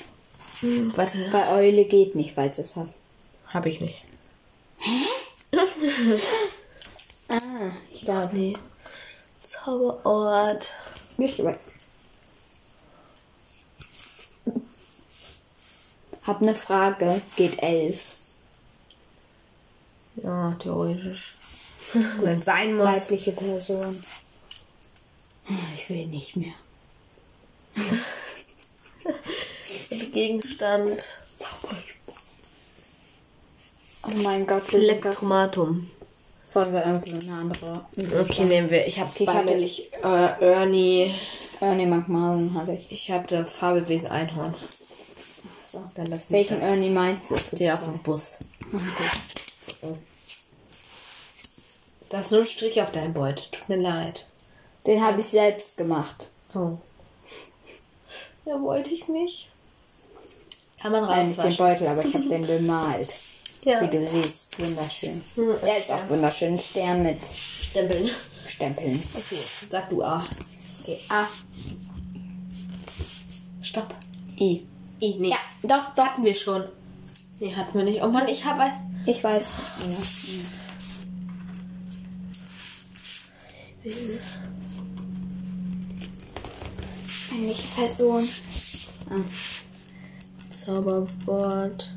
[0.60, 1.16] Hm, warte.
[1.32, 2.98] Bei Eule geht nicht, weil du es hast.
[3.48, 4.04] Habe ich nicht.
[7.28, 8.36] Ah, ich glaube.
[8.36, 8.56] Nee.
[9.42, 10.72] Zauberort.
[11.16, 11.58] Nicht weit.
[16.26, 17.20] Hab eine Frage.
[17.36, 18.12] Geht elf.
[20.16, 21.36] Ja, theoretisch.
[22.20, 22.86] Wenn es sein muss.
[22.86, 23.96] Weibliche Person.
[25.74, 26.54] Ich will nicht mehr.
[30.12, 31.20] Gegenstand.
[34.02, 35.90] Oh mein Gott, Elektromatum.
[36.54, 37.86] Wollen wir irgendwie eine andere?
[38.20, 38.86] Okay, nehmen wir.
[38.86, 41.14] Ich habe Ich hatte- äh, Ernie.
[41.60, 42.90] Nee, manchmal hatte ich.
[42.92, 44.54] Ich hatte Fabelwesen Einhorn.
[45.96, 46.68] Dann lassen Welchen das.
[46.68, 47.34] Ernie meinst du?
[47.36, 48.38] Es gibt Den aus dem Bus.
[48.72, 48.78] Ah,
[49.86, 49.98] gut.
[52.10, 53.44] Da ist nur ein Strich auf deinem Beutel.
[53.50, 54.26] Tut mir leid.
[54.86, 56.28] Den habe ich selbst gemacht.
[56.54, 56.76] Oh.
[58.44, 59.50] Ja, wollte ich nicht.
[60.80, 61.56] Kann man Nein, nicht den.
[61.56, 63.14] Beutel, aber ich habe den bemalt.
[63.64, 63.80] Ja.
[63.80, 64.60] Wie du siehst.
[64.60, 65.20] Wunderschön.
[65.34, 66.60] Hm, Er ist auch wunderschön.
[66.60, 68.08] Stern mit Stempeln.
[68.46, 69.02] Stempeln.
[69.14, 70.24] Okay, sag du A.
[70.82, 71.00] Okay.
[71.08, 71.26] A.
[73.62, 73.92] Stopp.
[74.38, 74.64] I.
[75.00, 75.30] I, nee.
[75.30, 76.06] Ja, doch, doch.
[76.06, 76.64] Hatten wir schon.
[77.38, 78.02] Nee, hatten wir nicht.
[78.02, 78.74] Oh Mann, ich habe weiß.
[79.06, 79.52] Ich weiß.
[87.30, 88.26] Männliche Person.
[89.10, 89.16] Ah.
[90.50, 91.92] Zauberwort.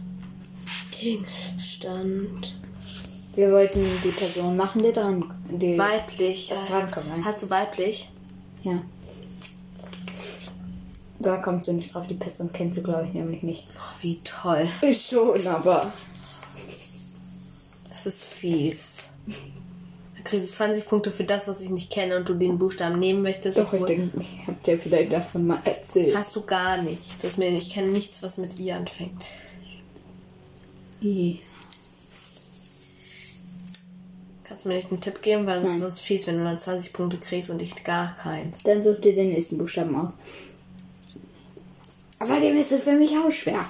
[0.92, 2.60] Gegenstand.
[3.36, 5.34] Wir wollten die Person machen, die dran.
[5.50, 6.52] Die Weiblich.
[6.52, 7.24] Äh, drankommt, ne?
[7.24, 8.10] hast du weiblich?
[8.64, 8.82] Ja.
[11.20, 12.08] Da kommt sie nicht drauf.
[12.08, 13.68] Die Person kennst du, glaube ich, nämlich nicht.
[13.76, 14.66] Oh, wie toll.
[14.82, 15.92] Ich schon, aber.
[17.90, 19.10] Das ist fies.
[19.28, 23.00] Da kriegst du 20 Punkte für das, was ich nicht kenne und du den Buchstaben
[23.00, 23.58] nehmen möchtest.
[23.58, 26.16] Doch, ich denke, ich habe dir vielleicht davon mal erzählt.
[26.16, 27.22] Hast du gar nicht.
[27.22, 29.26] Das mir, ich kenne nichts, was mit I anfängt.
[31.02, 31.42] I.
[34.46, 36.58] Kannst du mir nicht einen Tipp geben, weil es ist sonst fies, wenn du dann
[36.58, 38.54] 20 Punkte kriegst und ich gar keinen.
[38.64, 40.14] Dann such dir den nächsten Buchstaben aus.
[42.20, 43.66] Außerdem ist es für mich auch schwer.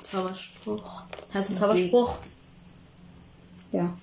[0.00, 1.02] Zauberspruch.
[1.34, 2.18] Hast du Zauberspruch?
[3.72, 3.94] Ja.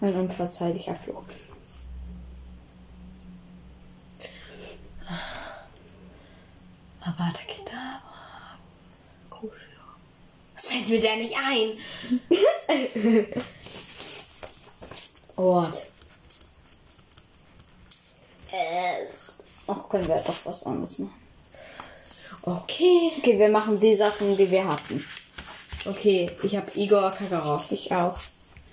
[0.00, 1.24] Ein unverzeihlicher Flug.
[7.00, 8.58] Avada Kedavra.
[9.28, 9.82] Crucio.
[10.54, 11.72] Was fällt mir da nicht ein?
[15.36, 15.90] Ort.
[18.52, 19.21] Äh.
[19.72, 21.14] Auch können wir doch was anderes machen.
[22.42, 23.12] Okay.
[23.18, 25.02] Okay, wir machen die Sachen, die wir hatten.
[25.86, 27.72] Okay, ich habe Igor Kakarov.
[27.72, 28.16] Ich auch.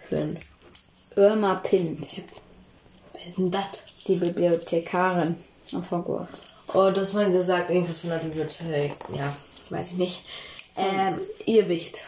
[0.09, 0.39] Fünf.
[1.15, 2.21] Irma Pins.
[3.13, 3.83] Wer ist denn das?
[4.07, 5.35] Die Bibliothekarin
[5.73, 6.43] auf Hogwarts.
[6.73, 8.93] Oh, das mal gesagt, irgendwas von der Bibliothek.
[9.15, 9.35] Ja,
[9.69, 10.25] weiß ich nicht.
[10.75, 12.05] Ähm, Irrwicht.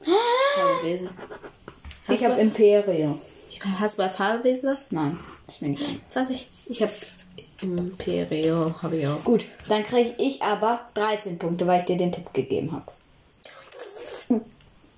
[0.00, 1.08] Fabelwesen.
[2.08, 3.20] Ich habe Imperium.
[3.80, 4.92] Hast du bei Fabelwesen was?
[4.92, 6.00] Nein, ist mir nicht ein.
[6.08, 6.48] 20.
[6.66, 6.92] Ich habe
[7.62, 9.24] Imperio habe ich auch.
[9.24, 12.86] Gut, dann kriege ich aber 13 Punkte, weil ich dir den Tipp gegeben habe.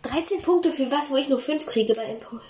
[0.02, 2.40] 13 Punkte für was, wo ich nur 5 kriege bei Imperio?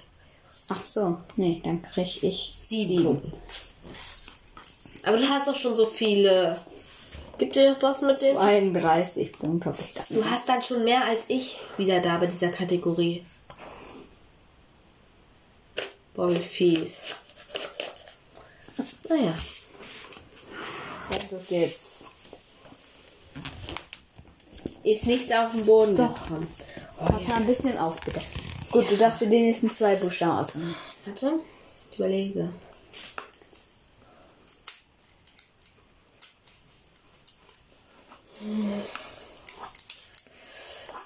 [0.68, 3.32] Ach so, nee, dann kriege ich 7 Punkte.
[5.04, 6.58] Aber du hast doch schon so viele.
[7.38, 8.36] Gib dir doch das mit den.
[8.36, 10.02] 31 Punkte habe ich da.
[10.10, 13.24] Du hast dann schon mehr als ich wieder da bei dieser Kategorie.
[16.14, 17.04] Boah, wie fies.
[19.08, 19.32] Naja.
[21.10, 22.06] Also geht's.
[24.82, 26.22] Ist nichts auf dem Boden Doch.
[26.22, 26.46] gekommen.
[26.98, 28.20] Pass mal ein bisschen auf, bitte.
[28.70, 30.74] Gut, du darfst dir die nächsten zwei Buchstaben aussuchen.
[31.06, 31.40] Warte,
[31.90, 32.52] ich überlege.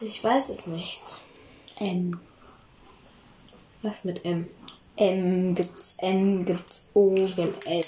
[0.01, 1.03] Ich weiß es nicht.
[1.81, 2.21] M.
[3.83, 4.49] Was mit M?
[4.97, 7.85] M gibt's, N gibt's, O haben L.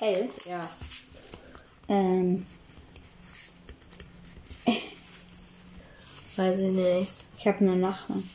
[0.00, 0.28] L.
[0.46, 0.68] Ja.
[1.88, 2.46] Ähm,
[6.36, 7.24] Weiß ich nicht.
[7.36, 8.30] ich habe nur Nachnamen.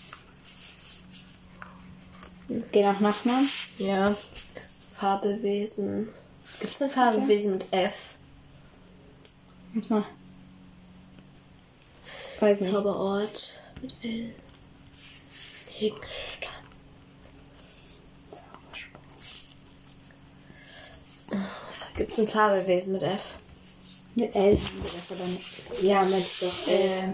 [2.71, 3.47] Geh nach Nachnamen.
[3.77, 4.13] Ja.
[4.97, 6.11] Fabelwesen.
[6.59, 8.15] Gibt es ein Fabelwesen mit F?
[9.73, 10.05] Mach mal.
[12.39, 12.71] Weiß nicht.
[12.71, 14.33] Zauberort mit L.
[15.79, 16.03] Gegenstand.
[21.95, 23.35] Gibt es ein Fabelwesen mit F?
[24.15, 25.81] Mit das aber nicht.
[25.81, 26.67] Ja, ich doch.
[26.67, 27.13] Äh,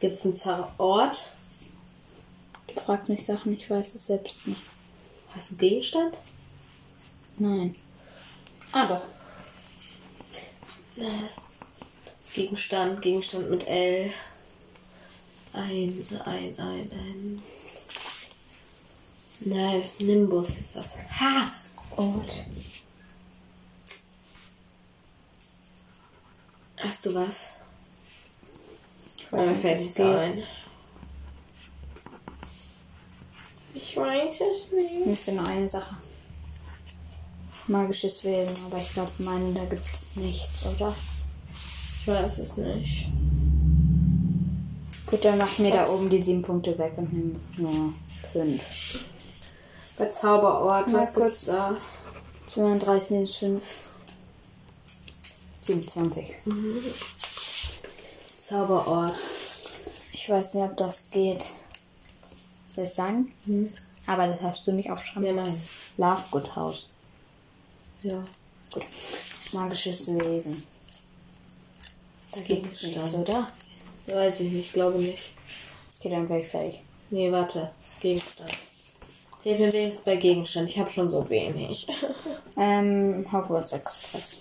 [0.00, 1.30] Gibt es einen Zauberort?
[2.66, 4.60] Du fragst mich Sachen, ich weiß es selbst nicht.
[5.34, 6.18] Hast du Gegenstand?
[7.38, 7.74] Nein.
[8.72, 9.02] Ah, doch.
[12.34, 14.12] Gegenstand, Gegenstand mit L.
[15.52, 17.42] Ein, ein, ein, ein.
[19.40, 20.98] Nein, das Nimbus ist das.
[21.18, 21.52] Ha!
[21.96, 22.44] Ort.
[26.82, 27.52] Hast du was?
[29.16, 30.42] Ich weiß nicht, fällt nichts ein.
[33.74, 35.06] Ich weiß es nicht.
[35.06, 35.96] Mir für nur eine Sache.
[37.68, 40.94] Magisches Wesen, aber ich glaube, meinen, da gibt es nichts, oder?
[41.54, 43.08] Ich weiß es nicht.
[45.06, 47.92] Gut, dann mach mir da oben die sieben Punkte weg und nimm nur
[48.32, 49.10] fünf.
[49.98, 51.76] Bei Zauberort, Mal was gibt's da?
[52.48, 53.89] 32 minus 5.
[55.74, 56.34] 27.
[58.38, 59.14] Zauberort.
[60.12, 61.42] Ich weiß nicht, ob das geht.
[62.68, 63.32] Soll ich sagen?
[64.06, 65.24] Aber das hast du nicht aufschreiben.
[65.24, 65.60] Ja, mein.
[65.96, 66.88] Lovegood House.
[68.02, 68.24] Ja.
[68.72, 68.82] Gut.
[69.52, 70.64] Magisches Wesen.
[72.32, 73.28] Da gibt's nichts, Gegenstand.
[73.28, 73.48] oder?
[74.06, 75.30] Weiß ich nicht, glaube nicht.
[75.98, 76.82] Okay, dann wäre ich fertig.
[77.10, 77.70] Nee, warte.
[78.00, 78.50] Gegenstand.
[79.42, 80.70] Hilf mir wenigstens bei Gegenstand.
[80.70, 81.86] Ich habe schon so wenig.
[82.56, 84.36] Ähm, Hogwarts Express.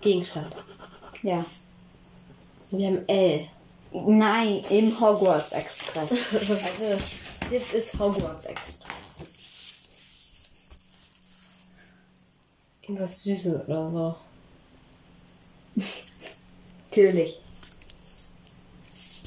[0.00, 0.56] Gegenstand.
[1.22, 1.44] Ja.
[2.70, 3.48] Wir haben L.
[3.92, 6.10] Nein, im Hogwarts Express.
[6.32, 7.02] Also,
[7.48, 8.80] Tipp ist Hogwarts Express.
[12.82, 14.14] Irgendwas Süßes oder so.
[16.88, 17.40] Natürlich.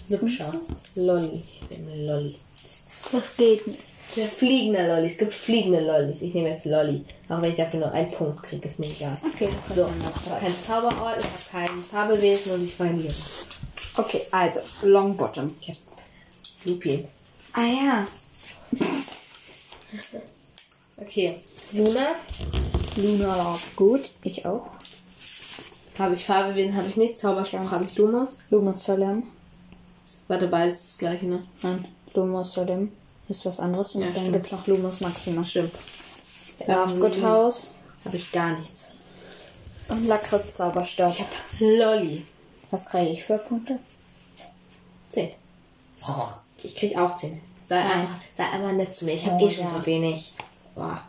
[0.10, 0.54] Lübscher.
[0.96, 1.44] Lolli.
[1.70, 2.40] Ich nehme Lolli.
[3.12, 3.93] Das geht nicht.
[4.16, 5.08] Der fliegende Lolli.
[5.08, 6.22] Es gibt fliegende Lollis.
[6.22, 7.04] Ich nehme jetzt Lolli.
[7.30, 9.18] Auch wenn ich dafür nur einen Punkt kriege, ist mir egal.
[9.26, 13.14] Okay, So, ich habe keinen Zauberort, ich habe kein Fabelwesen und ich verliere.
[13.98, 15.56] Okay, also, Longbottom.
[15.62, 15.80] Ich habe
[16.66, 17.08] Lupin.
[17.54, 18.08] Ah ja.
[20.98, 21.40] Okay.
[21.74, 22.08] Luna.
[22.98, 24.12] Luna war gut.
[24.24, 24.68] Ich auch.
[25.98, 27.18] Habe ich Fabelwesen, habe ich nicht.
[27.18, 28.40] Zauberspruch habe ich Lumos.
[28.52, 29.24] Lumos Solem.
[30.28, 31.44] Warte, beides das gleiche, ne?
[31.62, 32.92] Nein, Lumos Solem
[33.38, 33.96] ist was anderes.
[33.96, 35.44] Und Ja, dann gibt es noch Lumos Maxima.
[35.46, 35.74] Stimmt.
[36.68, 37.76] Lovegood House.
[38.06, 38.90] Habe ich gar nichts.
[39.90, 41.16] Und Lakritz Zauberstab.
[41.60, 42.26] Lolli.
[42.72, 43.80] Was kriege ich für Punkte?
[45.12, 45.30] 10.
[46.64, 47.40] Ich krieg auch 10.
[47.66, 49.14] Sei einfach, sei einfach nett zu mir.
[49.14, 49.72] Ich habe Oh, eh schon ja.
[49.72, 50.34] so wenig.
[50.76, 51.02] Boah.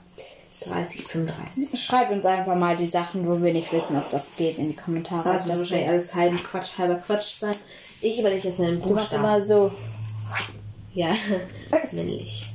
[0.67, 1.79] 30, 35.
[1.85, 4.77] Schreibt uns einfach mal die Sachen, wo wir nicht wissen, ob das geht, in die
[4.77, 5.25] Kommentare.
[5.25, 7.55] Das wird wahrscheinlich alles halben Quatsch, halber Quatsch sein.
[8.01, 9.25] Ich überlege jetzt einen Du machst Buchstaben.
[9.25, 9.71] immer so.
[10.95, 11.13] Ja,
[11.91, 12.55] männlich.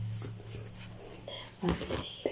[1.62, 2.26] Weiblich.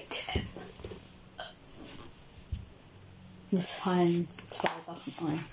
[3.51, 5.45] Mir fallen zwei Sachen ein.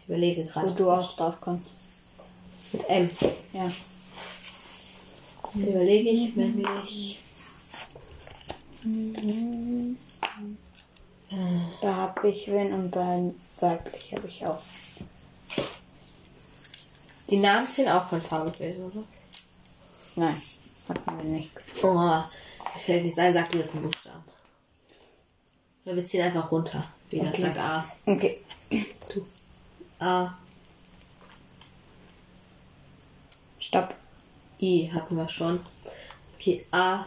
[0.00, 0.74] Ich überlege Wo gerade.
[0.74, 1.74] du auch drauf kommst.
[2.72, 3.10] Mit M.
[3.52, 3.70] Ja.
[5.54, 7.22] Überlege ich männlich.
[11.80, 14.62] Da habe ich wen und bei weiblich habe ich auch.
[17.30, 19.04] Die Namen sind auch von Fabelwesen, oder?
[20.16, 20.42] Nein,
[20.88, 21.50] hatten wir nicht.
[21.82, 22.28] Oh, mir
[22.76, 23.34] fällt nichts ein.
[23.34, 24.24] Sag du jetzt einen Buchstaben.
[25.84, 26.82] Ja, wir ziehen einfach runter.
[27.10, 27.42] Wieder Okay.
[27.42, 27.84] sag A.
[28.06, 28.40] Okay.
[29.14, 29.26] Du.
[30.04, 30.38] A.
[33.58, 33.94] Stopp.
[34.60, 35.60] I hatten wir schon.
[36.34, 37.04] Okay, A.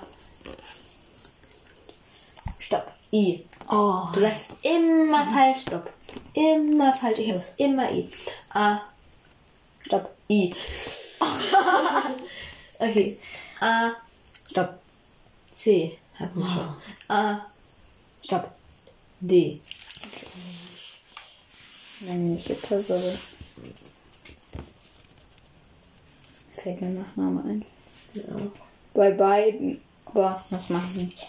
[2.60, 2.92] Stopp.
[3.12, 3.46] I.
[3.70, 4.08] Oh.
[4.14, 5.62] Du sagst immer falsch.
[5.62, 5.92] Stopp.
[6.34, 7.20] Immer falsch.
[7.20, 8.10] Ich hab's immer I.
[8.54, 8.82] A.
[10.32, 10.54] I.
[12.80, 13.18] okay.
[13.60, 13.92] A.
[14.50, 14.80] Stopp.
[15.52, 16.00] C.
[16.14, 16.76] Hatten wir schon.
[17.10, 17.48] A.
[18.24, 18.56] Stopp.
[19.20, 19.60] D.
[22.00, 23.02] Männliche Person.
[26.54, 27.66] Fällt mir Nachname ein.
[28.14, 28.24] Ja.
[28.94, 29.82] Bei beiden.
[30.06, 31.28] Aber was mache ich nicht?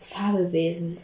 [0.00, 0.98] Fabelwesen.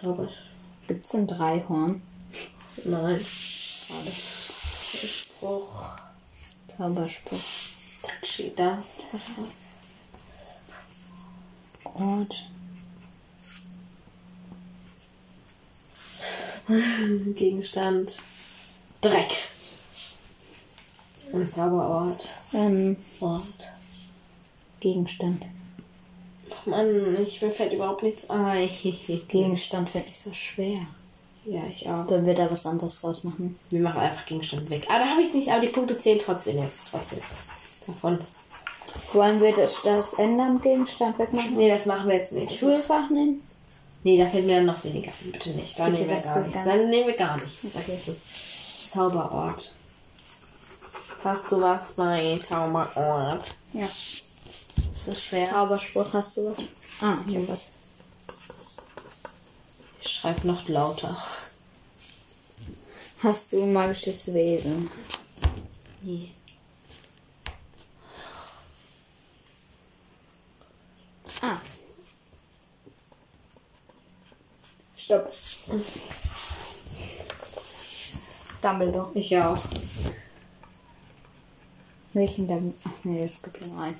[0.00, 0.28] Zauber.
[0.86, 2.02] Gibt's ein Dreihorn?
[2.84, 3.20] Nein.
[3.20, 4.10] Schade.
[4.10, 5.98] Spruch.
[6.68, 7.40] Zauberspruch.
[8.02, 9.02] Dann steht das.
[11.84, 12.48] Ort.
[17.34, 18.18] Gegenstand.
[19.00, 19.32] Dreck.
[21.32, 22.28] Ein Zauberort.
[22.52, 23.72] Ähm, Ort.
[24.80, 25.44] Gegenstand.
[26.68, 28.68] Mann, ich, mir fällt überhaupt nichts ein.
[29.28, 30.80] Gegenstand finde ich so schwer.
[31.44, 32.08] ja, ich auch.
[32.10, 33.58] Wenn wir da was anderes draus machen.
[33.70, 34.86] Wir machen einfach Gegenstand weg.
[34.88, 36.90] Ah, da habe ich nicht, aber die Punkte zählen trotzdem jetzt.
[36.90, 37.20] Trotzdem.
[37.86, 38.18] Davon.
[39.12, 41.56] Wollen wir das, das ändern, Gegenstand wegmachen?
[41.56, 42.52] Nee, das machen wir jetzt nicht.
[42.52, 43.42] Schulfach nehmen?
[44.04, 45.10] Nee, da fällt mir dann noch weniger.
[45.32, 45.78] Bitte nicht.
[45.78, 46.64] Dann Bitte, nehmen wir das gar nichts.
[46.64, 47.64] Dann nehmen wir gar nichts.
[47.74, 47.98] Okay.
[48.88, 49.72] Zauberort.
[51.24, 53.54] Hast du was bei Zauberort?
[53.72, 53.86] Ja.
[55.08, 55.48] Das ist schwer.
[55.48, 56.64] Zauberspruch, hast du was?
[57.00, 57.68] Ah, ich hab was.
[60.02, 61.16] Ich schreibe noch lauter.
[63.22, 64.90] Hast du ein magisches Wesen?
[66.02, 66.34] Nee.
[71.40, 71.56] Ah.
[74.94, 75.32] Stopp.
[78.60, 79.10] Dumbledore.
[79.14, 79.56] Ich auch.
[82.12, 82.74] Welchen Dumbledore?
[82.84, 83.98] Ach nee, das gibt ja nur einen.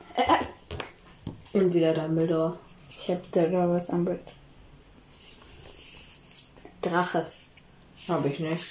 [1.53, 2.59] Und wieder Dumbledore.
[2.91, 4.33] Ich hab was Umbridge.
[6.83, 7.27] Drache.
[8.09, 8.67] Habe ich nicht.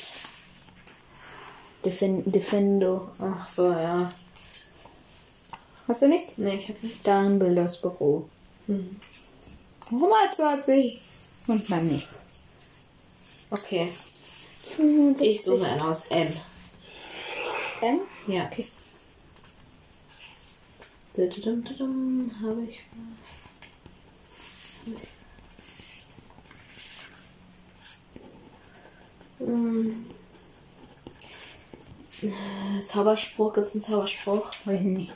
[1.83, 3.09] Defin Defendo.
[3.19, 4.11] Ach so, ja.
[5.87, 6.37] Hast du nicht?
[6.37, 7.07] Nee, ich habe nicht.
[7.07, 8.29] Dumbledores Büro.
[8.67, 8.99] Hm.
[9.91, 11.01] Nummer 20.
[11.47, 12.19] Und dann nichts.
[13.49, 13.91] Okay.
[14.59, 15.27] 75.
[15.27, 16.27] Ich suche einen aus N.
[17.81, 17.99] M?
[18.27, 18.45] Ja.
[18.47, 18.67] Okay.
[21.17, 22.79] Habe ich.
[29.39, 30.05] Hm.
[32.21, 34.51] Äh, Zauberspruch, gibt es einen Zauberspruch?
[34.65, 35.11] Weiß nicht.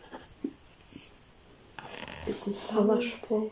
[2.25, 3.51] Gibt es einen Zauberspruch?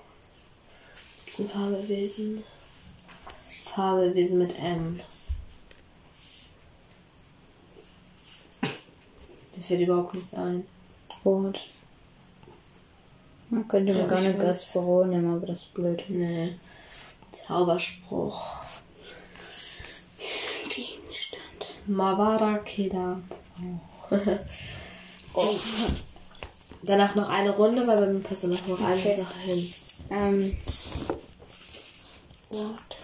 [1.25, 2.43] Gibt es ein Fabelwesen?
[3.65, 4.99] Fabelwesen mit M.
[9.55, 10.65] Mir fällt überhaupt nichts ein.
[11.23, 11.69] Rot.
[13.49, 14.45] Man könnte mir Ja, gar ich nicht weiß.
[14.47, 16.03] das Büro nehmen, aber das ist blöd.
[16.09, 16.55] Nee.
[17.31, 18.63] Zauberspruch.
[20.69, 21.77] Gegenstand.
[21.88, 23.19] Mavara Kedavra.
[25.33, 25.55] oh.
[26.83, 29.17] Danach noch eine Runde, weil bei mir passt noch noch eine Okay.
[29.17, 29.73] Sache hin.
[30.12, 30.57] Ähm,
[32.51, 32.97] Ort.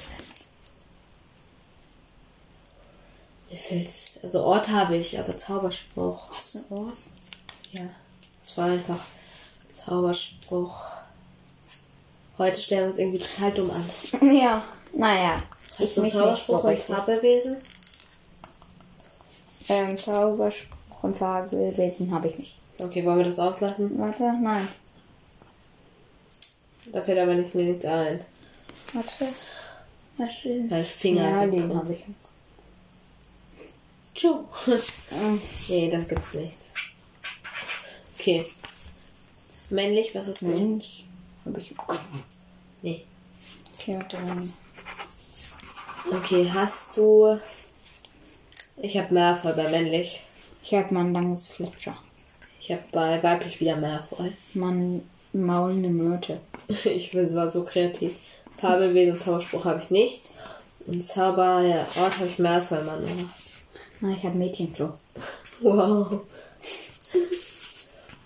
[3.52, 4.12] Mir fällt's.
[4.24, 6.30] Also Ort habe ich, aber Zauberspruch.
[6.32, 6.94] was ein Ohr?
[7.74, 7.90] Ja.
[8.42, 9.00] Es war einfach
[9.86, 10.84] Zauberspruch.
[12.38, 13.86] Heute stellen wir uns irgendwie total dumm an.
[14.36, 15.42] Ja, naja.
[15.80, 17.06] Hast du einen Zauberspruch und nicht so richtig.
[17.06, 17.58] Fabelwesen?
[19.70, 22.58] Ähm, Zauberspruch und Fabelwesen habe ich nicht.
[22.80, 23.98] Okay, wollen wir das auslassen?
[24.00, 24.68] Warte, nein.
[26.92, 28.24] Da fällt aber nichts mir nichts ein.
[28.94, 29.28] Warte.
[30.18, 30.66] Warte.
[30.70, 32.06] Weil Finger Ja, sind den habe ich.
[34.14, 34.44] Tschu.
[35.12, 36.74] Ähm, nee, da gibt's nichts.
[38.18, 38.46] Okay.
[39.72, 41.08] Männlich, was ist männlich?
[41.46, 41.76] Habe ich.
[42.82, 43.04] Nee.
[43.74, 44.44] Okay, warte mal.
[46.12, 47.40] Okay, hast du.
[48.78, 50.22] Ich habe Malfoy bei männlich.
[50.62, 51.98] Ich habe mal ein langes Fletcher.
[52.62, 54.32] Ich habe bei weiblich wieder Malfoy.
[54.54, 55.02] Man
[55.34, 56.40] maulende Myrte.
[56.84, 58.14] Ich bin zwar so kreativ.
[58.58, 60.34] Fabelwesen, Zauberspruch habe ich nichts.
[60.88, 63.04] Und Zauber, ja, Ort habe ich Malfoy Mann.
[64.02, 64.94] Na, ich habe Mädchenklo.
[65.62, 66.22] Wow.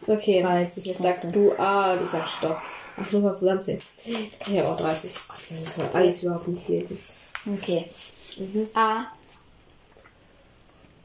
[0.09, 2.59] Okay, 30 jetzt sagst du A und ich sag Stopp.
[2.97, 3.79] Ach, muss man zusammenzählen.
[4.03, 5.11] Ich habe auch 30.
[5.51, 6.97] Ich kann alles überhaupt nicht lesen.
[7.45, 7.85] Okay.
[8.39, 8.67] Mhm.
[8.73, 9.05] A.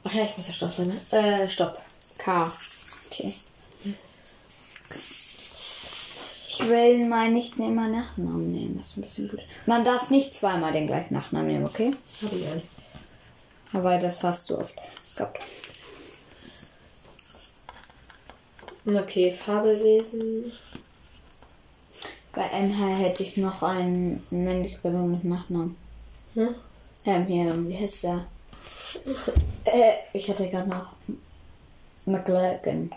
[0.05, 0.89] Ach ja, ich muss ja Stopp sagen.
[0.89, 1.19] Ne?
[1.19, 1.79] Äh, Stopp.
[2.17, 2.51] K.
[3.11, 3.35] Okay.
[6.49, 8.79] Ich will mal nicht immer Nachnamen nehmen.
[8.79, 9.41] Das ist ein bisschen gut.
[9.67, 11.95] Man darf nicht zweimal den gleichen Nachnamen nehmen, okay?
[12.23, 12.63] Hab ich einen.
[13.75, 14.77] Aber das hast du oft
[15.15, 15.45] gehabt.
[18.87, 20.53] Okay, Fabelwesen.
[22.33, 25.77] Bei MH hätte ich noch einen männlichen Person mit Nachnamen.
[26.35, 26.55] Hm?
[27.07, 28.27] Ähm, hier, wie heißt der?
[29.65, 30.89] äh, ich hatte gerade noch
[32.07, 32.91] McLagan.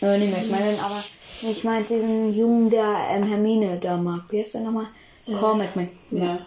[0.00, 1.02] Äh, nicht McMillan, aber
[1.42, 4.24] ich meinte diesen Jungen, der ähm, Hermine da mag.
[4.30, 4.86] Wie heißt der nochmal?
[5.38, 6.38] Cormac Mc ja.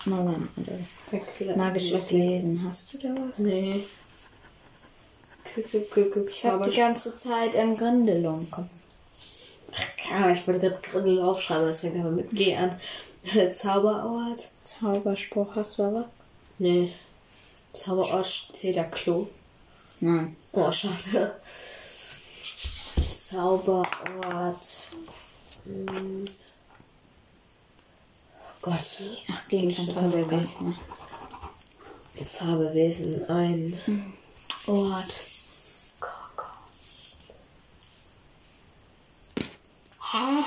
[1.56, 2.66] Magisches Lesen.
[2.68, 3.40] Hast du da was?
[3.40, 3.76] Nee.
[3.76, 3.92] Guck, guck, guck,
[5.24, 8.48] guck, Ich hab die ganze Zeit im Grindelung.
[8.50, 8.70] Komm.
[10.10, 12.80] Ja, ich wollte gerade Grindel aufschreiben, das fängt aber mit G an.
[13.54, 14.52] Zauberort?
[14.64, 16.10] Zauberspruch hast du aber?
[16.60, 16.94] Nee.
[17.74, 19.28] Zauberort zählt der Klo.
[20.00, 20.36] Nein.
[20.52, 21.40] Oh, schade.
[23.12, 24.68] Zauberort.
[25.66, 26.26] Hm.
[28.62, 29.02] Gott.
[29.32, 30.74] Ach, Gegenstand haben wir gar nicht mehr.
[32.38, 33.28] Fabelwesen.
[33.30, 33.78] Ein
[34.68, 35.33] Ort.
[40.14, 40.44] Hä?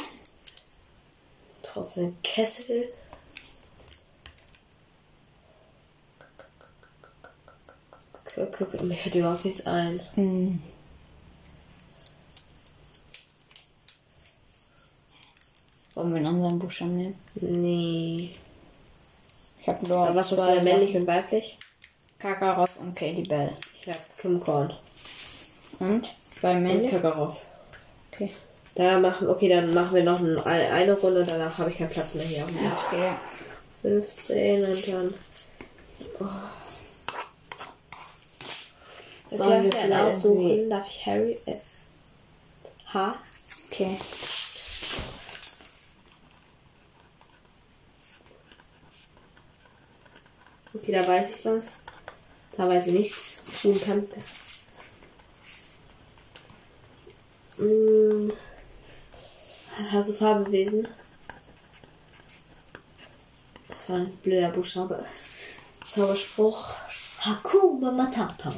[1.63, 2.93] Tropfenden Kessel.
[8.59, 10.01] Guck, mir fällt überhaupt nichts ein.
[10.15, 10.63] Hm.
[15.95, 17.19] Wollen wir einen anderen Buchstaben nehmen?
[17.41, 18.31] Nee.
[19.61, 21.59] Ich habe nur was ist denn männlich und weiblich?
[22.21, 23.53] Kakarov und Katie Bell.
[23.81, 24.73] Ich hab Kim Korn.
[25.81, 26.15] Und?
[26.41, 26.91] Bei Und männlich?
[26.93, 27.47] Kakarov.
[28.13, 28.31] Okay.
[28.77, 31.89] Da machen, okay, dann machen wir noch ein, eine, eine Runde, danach habe ich keinen
[31.89, 32.45] Platz mehr hier.
[32.45, 33.13] Okay.
[33.81, 35.15] 15 und dann.
[36.21, 36.25] Oh.
[39.31, 40.71] Darf wir ich einen vielleicht aussuchen?
[40.71, 41.39] Darf ich Harry?
[41.47, 41.57] Äh,
[42.93, 43.17] H?
[43.69, 43.97] Okay.
[50.75, 51.79] Okay, da weiß ich was.
[52.59, 54.07] Da weiß ich nichts tun kann.
[57.57, 58.33] Hm.
[59.79, 60.89] Hast du Farbewesen?
[63.69, 65.05] Das war ein blöder Buchstabe.
[65.87, 66.77] Zauberspruch.
[67.21, 68.51] Hakuma Matata.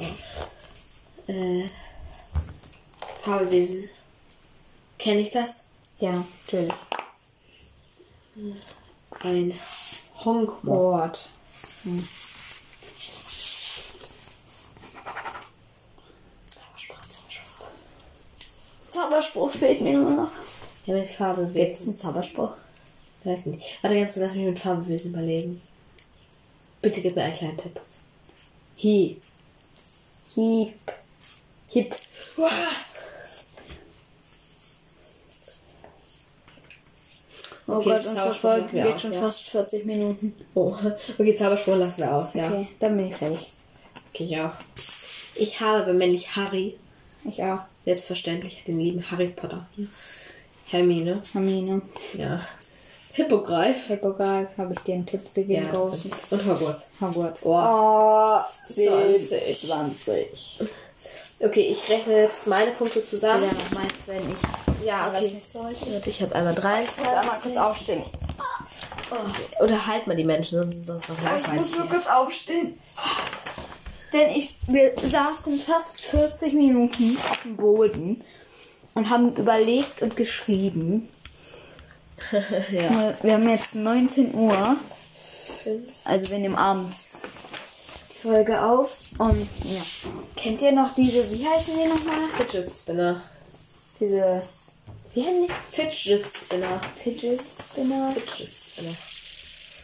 [1.27, 1.69] Äh.
[3.21, 3.91] Fabelwesen.
[4.97, 5.71] Kenne ich das?
[5.99, 6.73] Ja, natürlich.
[9.21, 9.53] Ein
[10.25, 10.93] Honkmo.
[10.93, 11.29] Ort.
[16.49, 17.71] Zauberspruch, Zauberspruch.
[18.93, 20.31] Zauberspruch fehlt mir nur noch.
[20.89, 21.89] Ja, mit Gibt's Fabelwesen.
[21.91, 22.53] einen Zauberspruch?
[23.25, 23.83] Weiß nicht.
[23.83, 25.61] Warte, kannst du lass mich mit Farbewesen überlegen.
[26.81, 27.79] Bitte gib mir einen kleinen Tipp.
[28.83, 29.21] Hi.
[30.35, 30.75] Hieb.
[31.69, 31.95] Hip.
[32.39, 32.47] Oh
[37.71, 39.21] Okay, Gott, unsere Folge geht aus, schon ja.
[39.21, 40.35] fast 40 Minuten.
[40.55, 40.75] Oh,
[41.19, 42.49] okay, Zauberspruch lassen wir aus, ja.
[42.51, 43.53] Okay, dann bin ich fertig.
[44.15, 44.55] Okay, ich auch.
[45.35, 46.79] Ich habe bemännlich Harry.
[47.25, 47.61] Ich auch.
[47.85, 49.69] Selbstverständlich den lieben Harry Potter.
[49.77, 49.87] Hier.
[50.69, 51.23] Hermine.
[51.33, 51.83] Hermine.
[52.15, 52.41] Ja.
[53.15, 53.87] Hippogreif.
[53.89, 55.79] Hippogreif habe ich dir einen Tipp gegeben, Ja.
[55.79, 55.93] Und
[56.47, 56.91] Hogwarts.
[57.01, 57.41] Hogwarts.
[57.43, 57.51] Oh.
[57.55, 59.59] Oh, 20.
[59.69, 60.61] 20.
[61.41, 63.43] Okay, ich rechne jetzt meine Punkte zusammen.
[63.43, 64.87] Wieder noch meins, wenn ich.
[64.87, 65.33] Ja, okay.
[66.07, 66.65] Ich habe einmal Jetzt
[67.01, 67.43] einmal 23.
[67.43, 68.03] kurz aufstehen.
[69.61, 71.59] Oder halt mal die Menschen, sonst ist das doch Ich langweilig.
[71.59, 72.79] muss nur kurz aufstehen.
[74.13, 78.23] Denn ich, wir saßen fast 40 Minuten auf dem Boden
[78.99, 81.09] und haben überlegt und geschrieben.
[82.33, 83.15] ja.
[83.23, 84.77] Wir haben jetzt 19 Uhr,
[86.05, 87.23] also wir nehmen abends
[88.11, 88.99] die Folge auf.
[89.19, 89.83] Und ja.
[90.35, 92.29] Kennt ihr noch diese, wie heißen die nochmal?
[92.37, 93.23] Fidget Spinner.
[94.01, 94.43] Diese,
[95.15, 95.53] wie heißen die?
[95.71, 96.81] Fidget Spinner.
[96.97, 98.13] Fidget Spinner.
[98.13, 98.97] Fidget Spinner.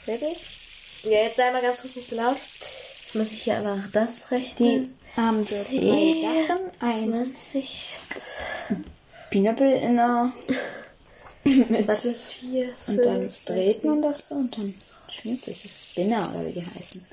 [0.07, 0.49] Wirklich?
[1.05, 2.37] Ja, jetzt sei mal ganz kurz nicht so laut.
[2.37, 4.99] Jetzt muss ich hier einfach das Die rechnen.
[5.17, 6.71] haben so drei Sachen.
[6.81, 7.97] Ein 20.
[9.35, 10.32] Pineapple in der
[11.87, 14.72] Warte, 4, 5, Und dann dreht man das so und dann
[15.11, 17.05] schmiert sich das Spinner oder wie die heißen.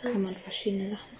[0.00, 1.18] Kann man verschiedene Sachen.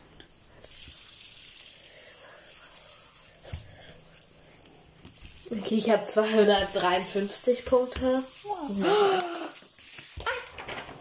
[5.50, 8.22] Okay, ich habe 253 Punkte.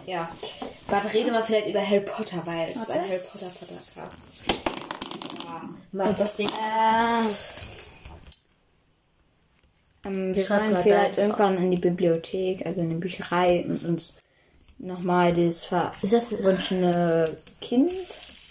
[0.06, 0.30] Ja.
[0.88, 3.00] Warte, rede mal vielleicht über Harry Potter, weil es ist ein.
[3.00, 4.31] Harry Potter Podcast.
[5.92, 6.48] Mach das Ding.
[6.48, 7.24] Äh,
[10.06, 13.84] ähm, wir Schreib wollen grad vielleicht irgendwann in die Bibliothek, also in die Bücherei und
[13.84, 14.20] uns
[14.80, 17.92] nochmal das verwunschene Kind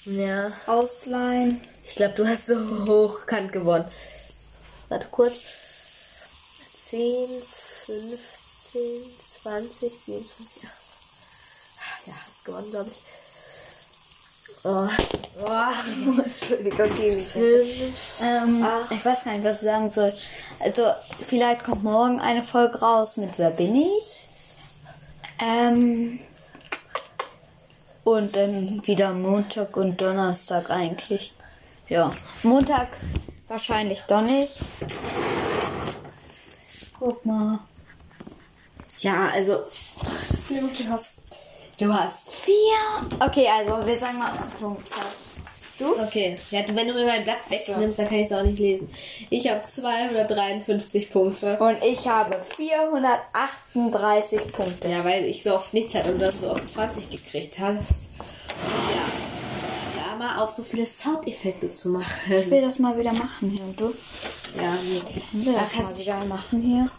[0.05, 0.53] Ja.
[0.67, 1.61] ausleihen.
[1.85, 3.85] Ich glaube, du hast so hochkant gewonnen.
[4.89, 5.41] Warte kurz.
[6.91, 7.27] 10,
[7.87, 8.81] 15,
[9.43, 10.63] 20, 27.
[10.63, 10.69] Ja,
[12.07, 13.10] ja hast gewonnen, glaube ich.
[14.65, 14.89] Oh.
[15.43, 16.19] Oh.
[16.23, 16.91] Entschuldigung.
[18.23, 18.91] Ähm, Ach.
[18.91, 20.13] ich weiß gar nicht, was ich sagen soll.
[20.59, 20.87] Also,
[21.27, 24.23] vielleicht kommt morgen eine Folge raus mit Wer bin ich?
[25.41, 26.21] Ähm,
[28.05, 31.35] und dann wieder Montag und Donnerstag eigentlich.
[31.89, 32.89] Ja, Montag
[33.49, 34.61] wahrscheinlich doch nicht.
[36.99, 37.61] Guck mal.
[38.99, 39.61] Ja, also.
[40.29, 40.63] Das Bild,
[41.81, 42.31] du hast.
[42.31, 42.55] Vier.
[43.21, 45.07] Okay, also wir sagen mal Punktzahl.
[45.81, 45.99] Du?
[46.03, 46.39] Okay.
[46.51, 48.87] Ja, wenn du mir mein Blatt wegnimmst, dann kann ich es auch nicht lesen.
[49.31, 51.57] Ich habe 253 Punkte.
[51.59, 54.91] Und ich habe 438 Punkte.
[54.91, 58.11] Ja, weil ich so oft nichts hatte und dann so oft 20 gekriegt hast.
[58.95, 59.01] Ja.
[60.05, 62.31] Da mal auf so viele Soundeffekte zu machen.
[62.31, 63.65] Ich will das mal wieder machen hier.
[63.65, 63.95] Und du?
[64.57, 65.01] Ja, nee.
[65.17, 66.91] Ich will Da das kannst mal du wieder machen hier.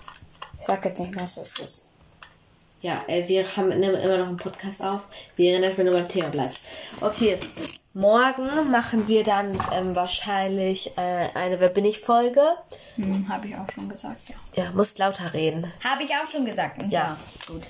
[0.60, 1.91] Ich sag jetzt nicht, was das ist.
[2.82, 5.08] Ja, äh, wir haben nehmen immer noch einen Podcast auf.
[5.36, 6.60] Wir erinnern, wenn du beim Thema bleibst.
[7.00, 7.38] Okay,
[7.94, 12.42] morgen machen wir dann ähm, wahrscheinlich äh, eine Wer bin ich Folge.
[12.96, 14.64] Hm, habe ich auch schon gesagt, ja.
[14.64, 15.72] Ja, musst lauter reden.
[15.84, 16.82] Habe ich auch schon gesagt.
[16.90, 17.16] Ja.
[17.48, 17.62] gut.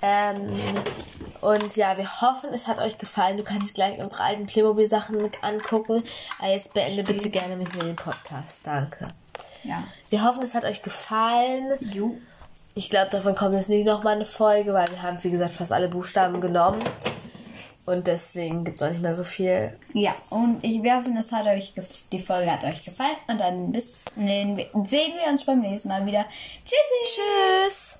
[0.00, 0.50] Ähm,
[1.40, 3.36] und ja, wir hoffen, es hat euch gefallen.
[3.36, 6.02] Du kannst gleich unsere alten Playmobil-Sachen angucken.
[6.38, 8.60] Aber jetzt beende bitte gerne mit mir den Podcast.
[8.64, 9.08] Danke.
[9.62, 9.82] Ja.
[10.10, 11.78] Wir hoffen, es hat euch gefallen.
[11.80, 12.16] Jo.
[12.76, 15.72] Ich glaube, davon kommt jetzt nicht nochmal eine Folge, weil wir haben, wie gesagt, fast
[15.72, 16.82] alle Buchstaben genommen.
[17.86, 19.78] Und deswegen gibt es auch nicht mehr so viel.
[19.92, 21.74] Ja, und ich wir hoffen, es hat euch
[22.10, 23.16] die Folge hat euch gefallen.
[23.28, 26.24] Und dann bis, sehen wir uns beim nächsten Mal wieder.
[26.64, 27.20] Tschüssi.
[27.20, 27.98] Tschüss!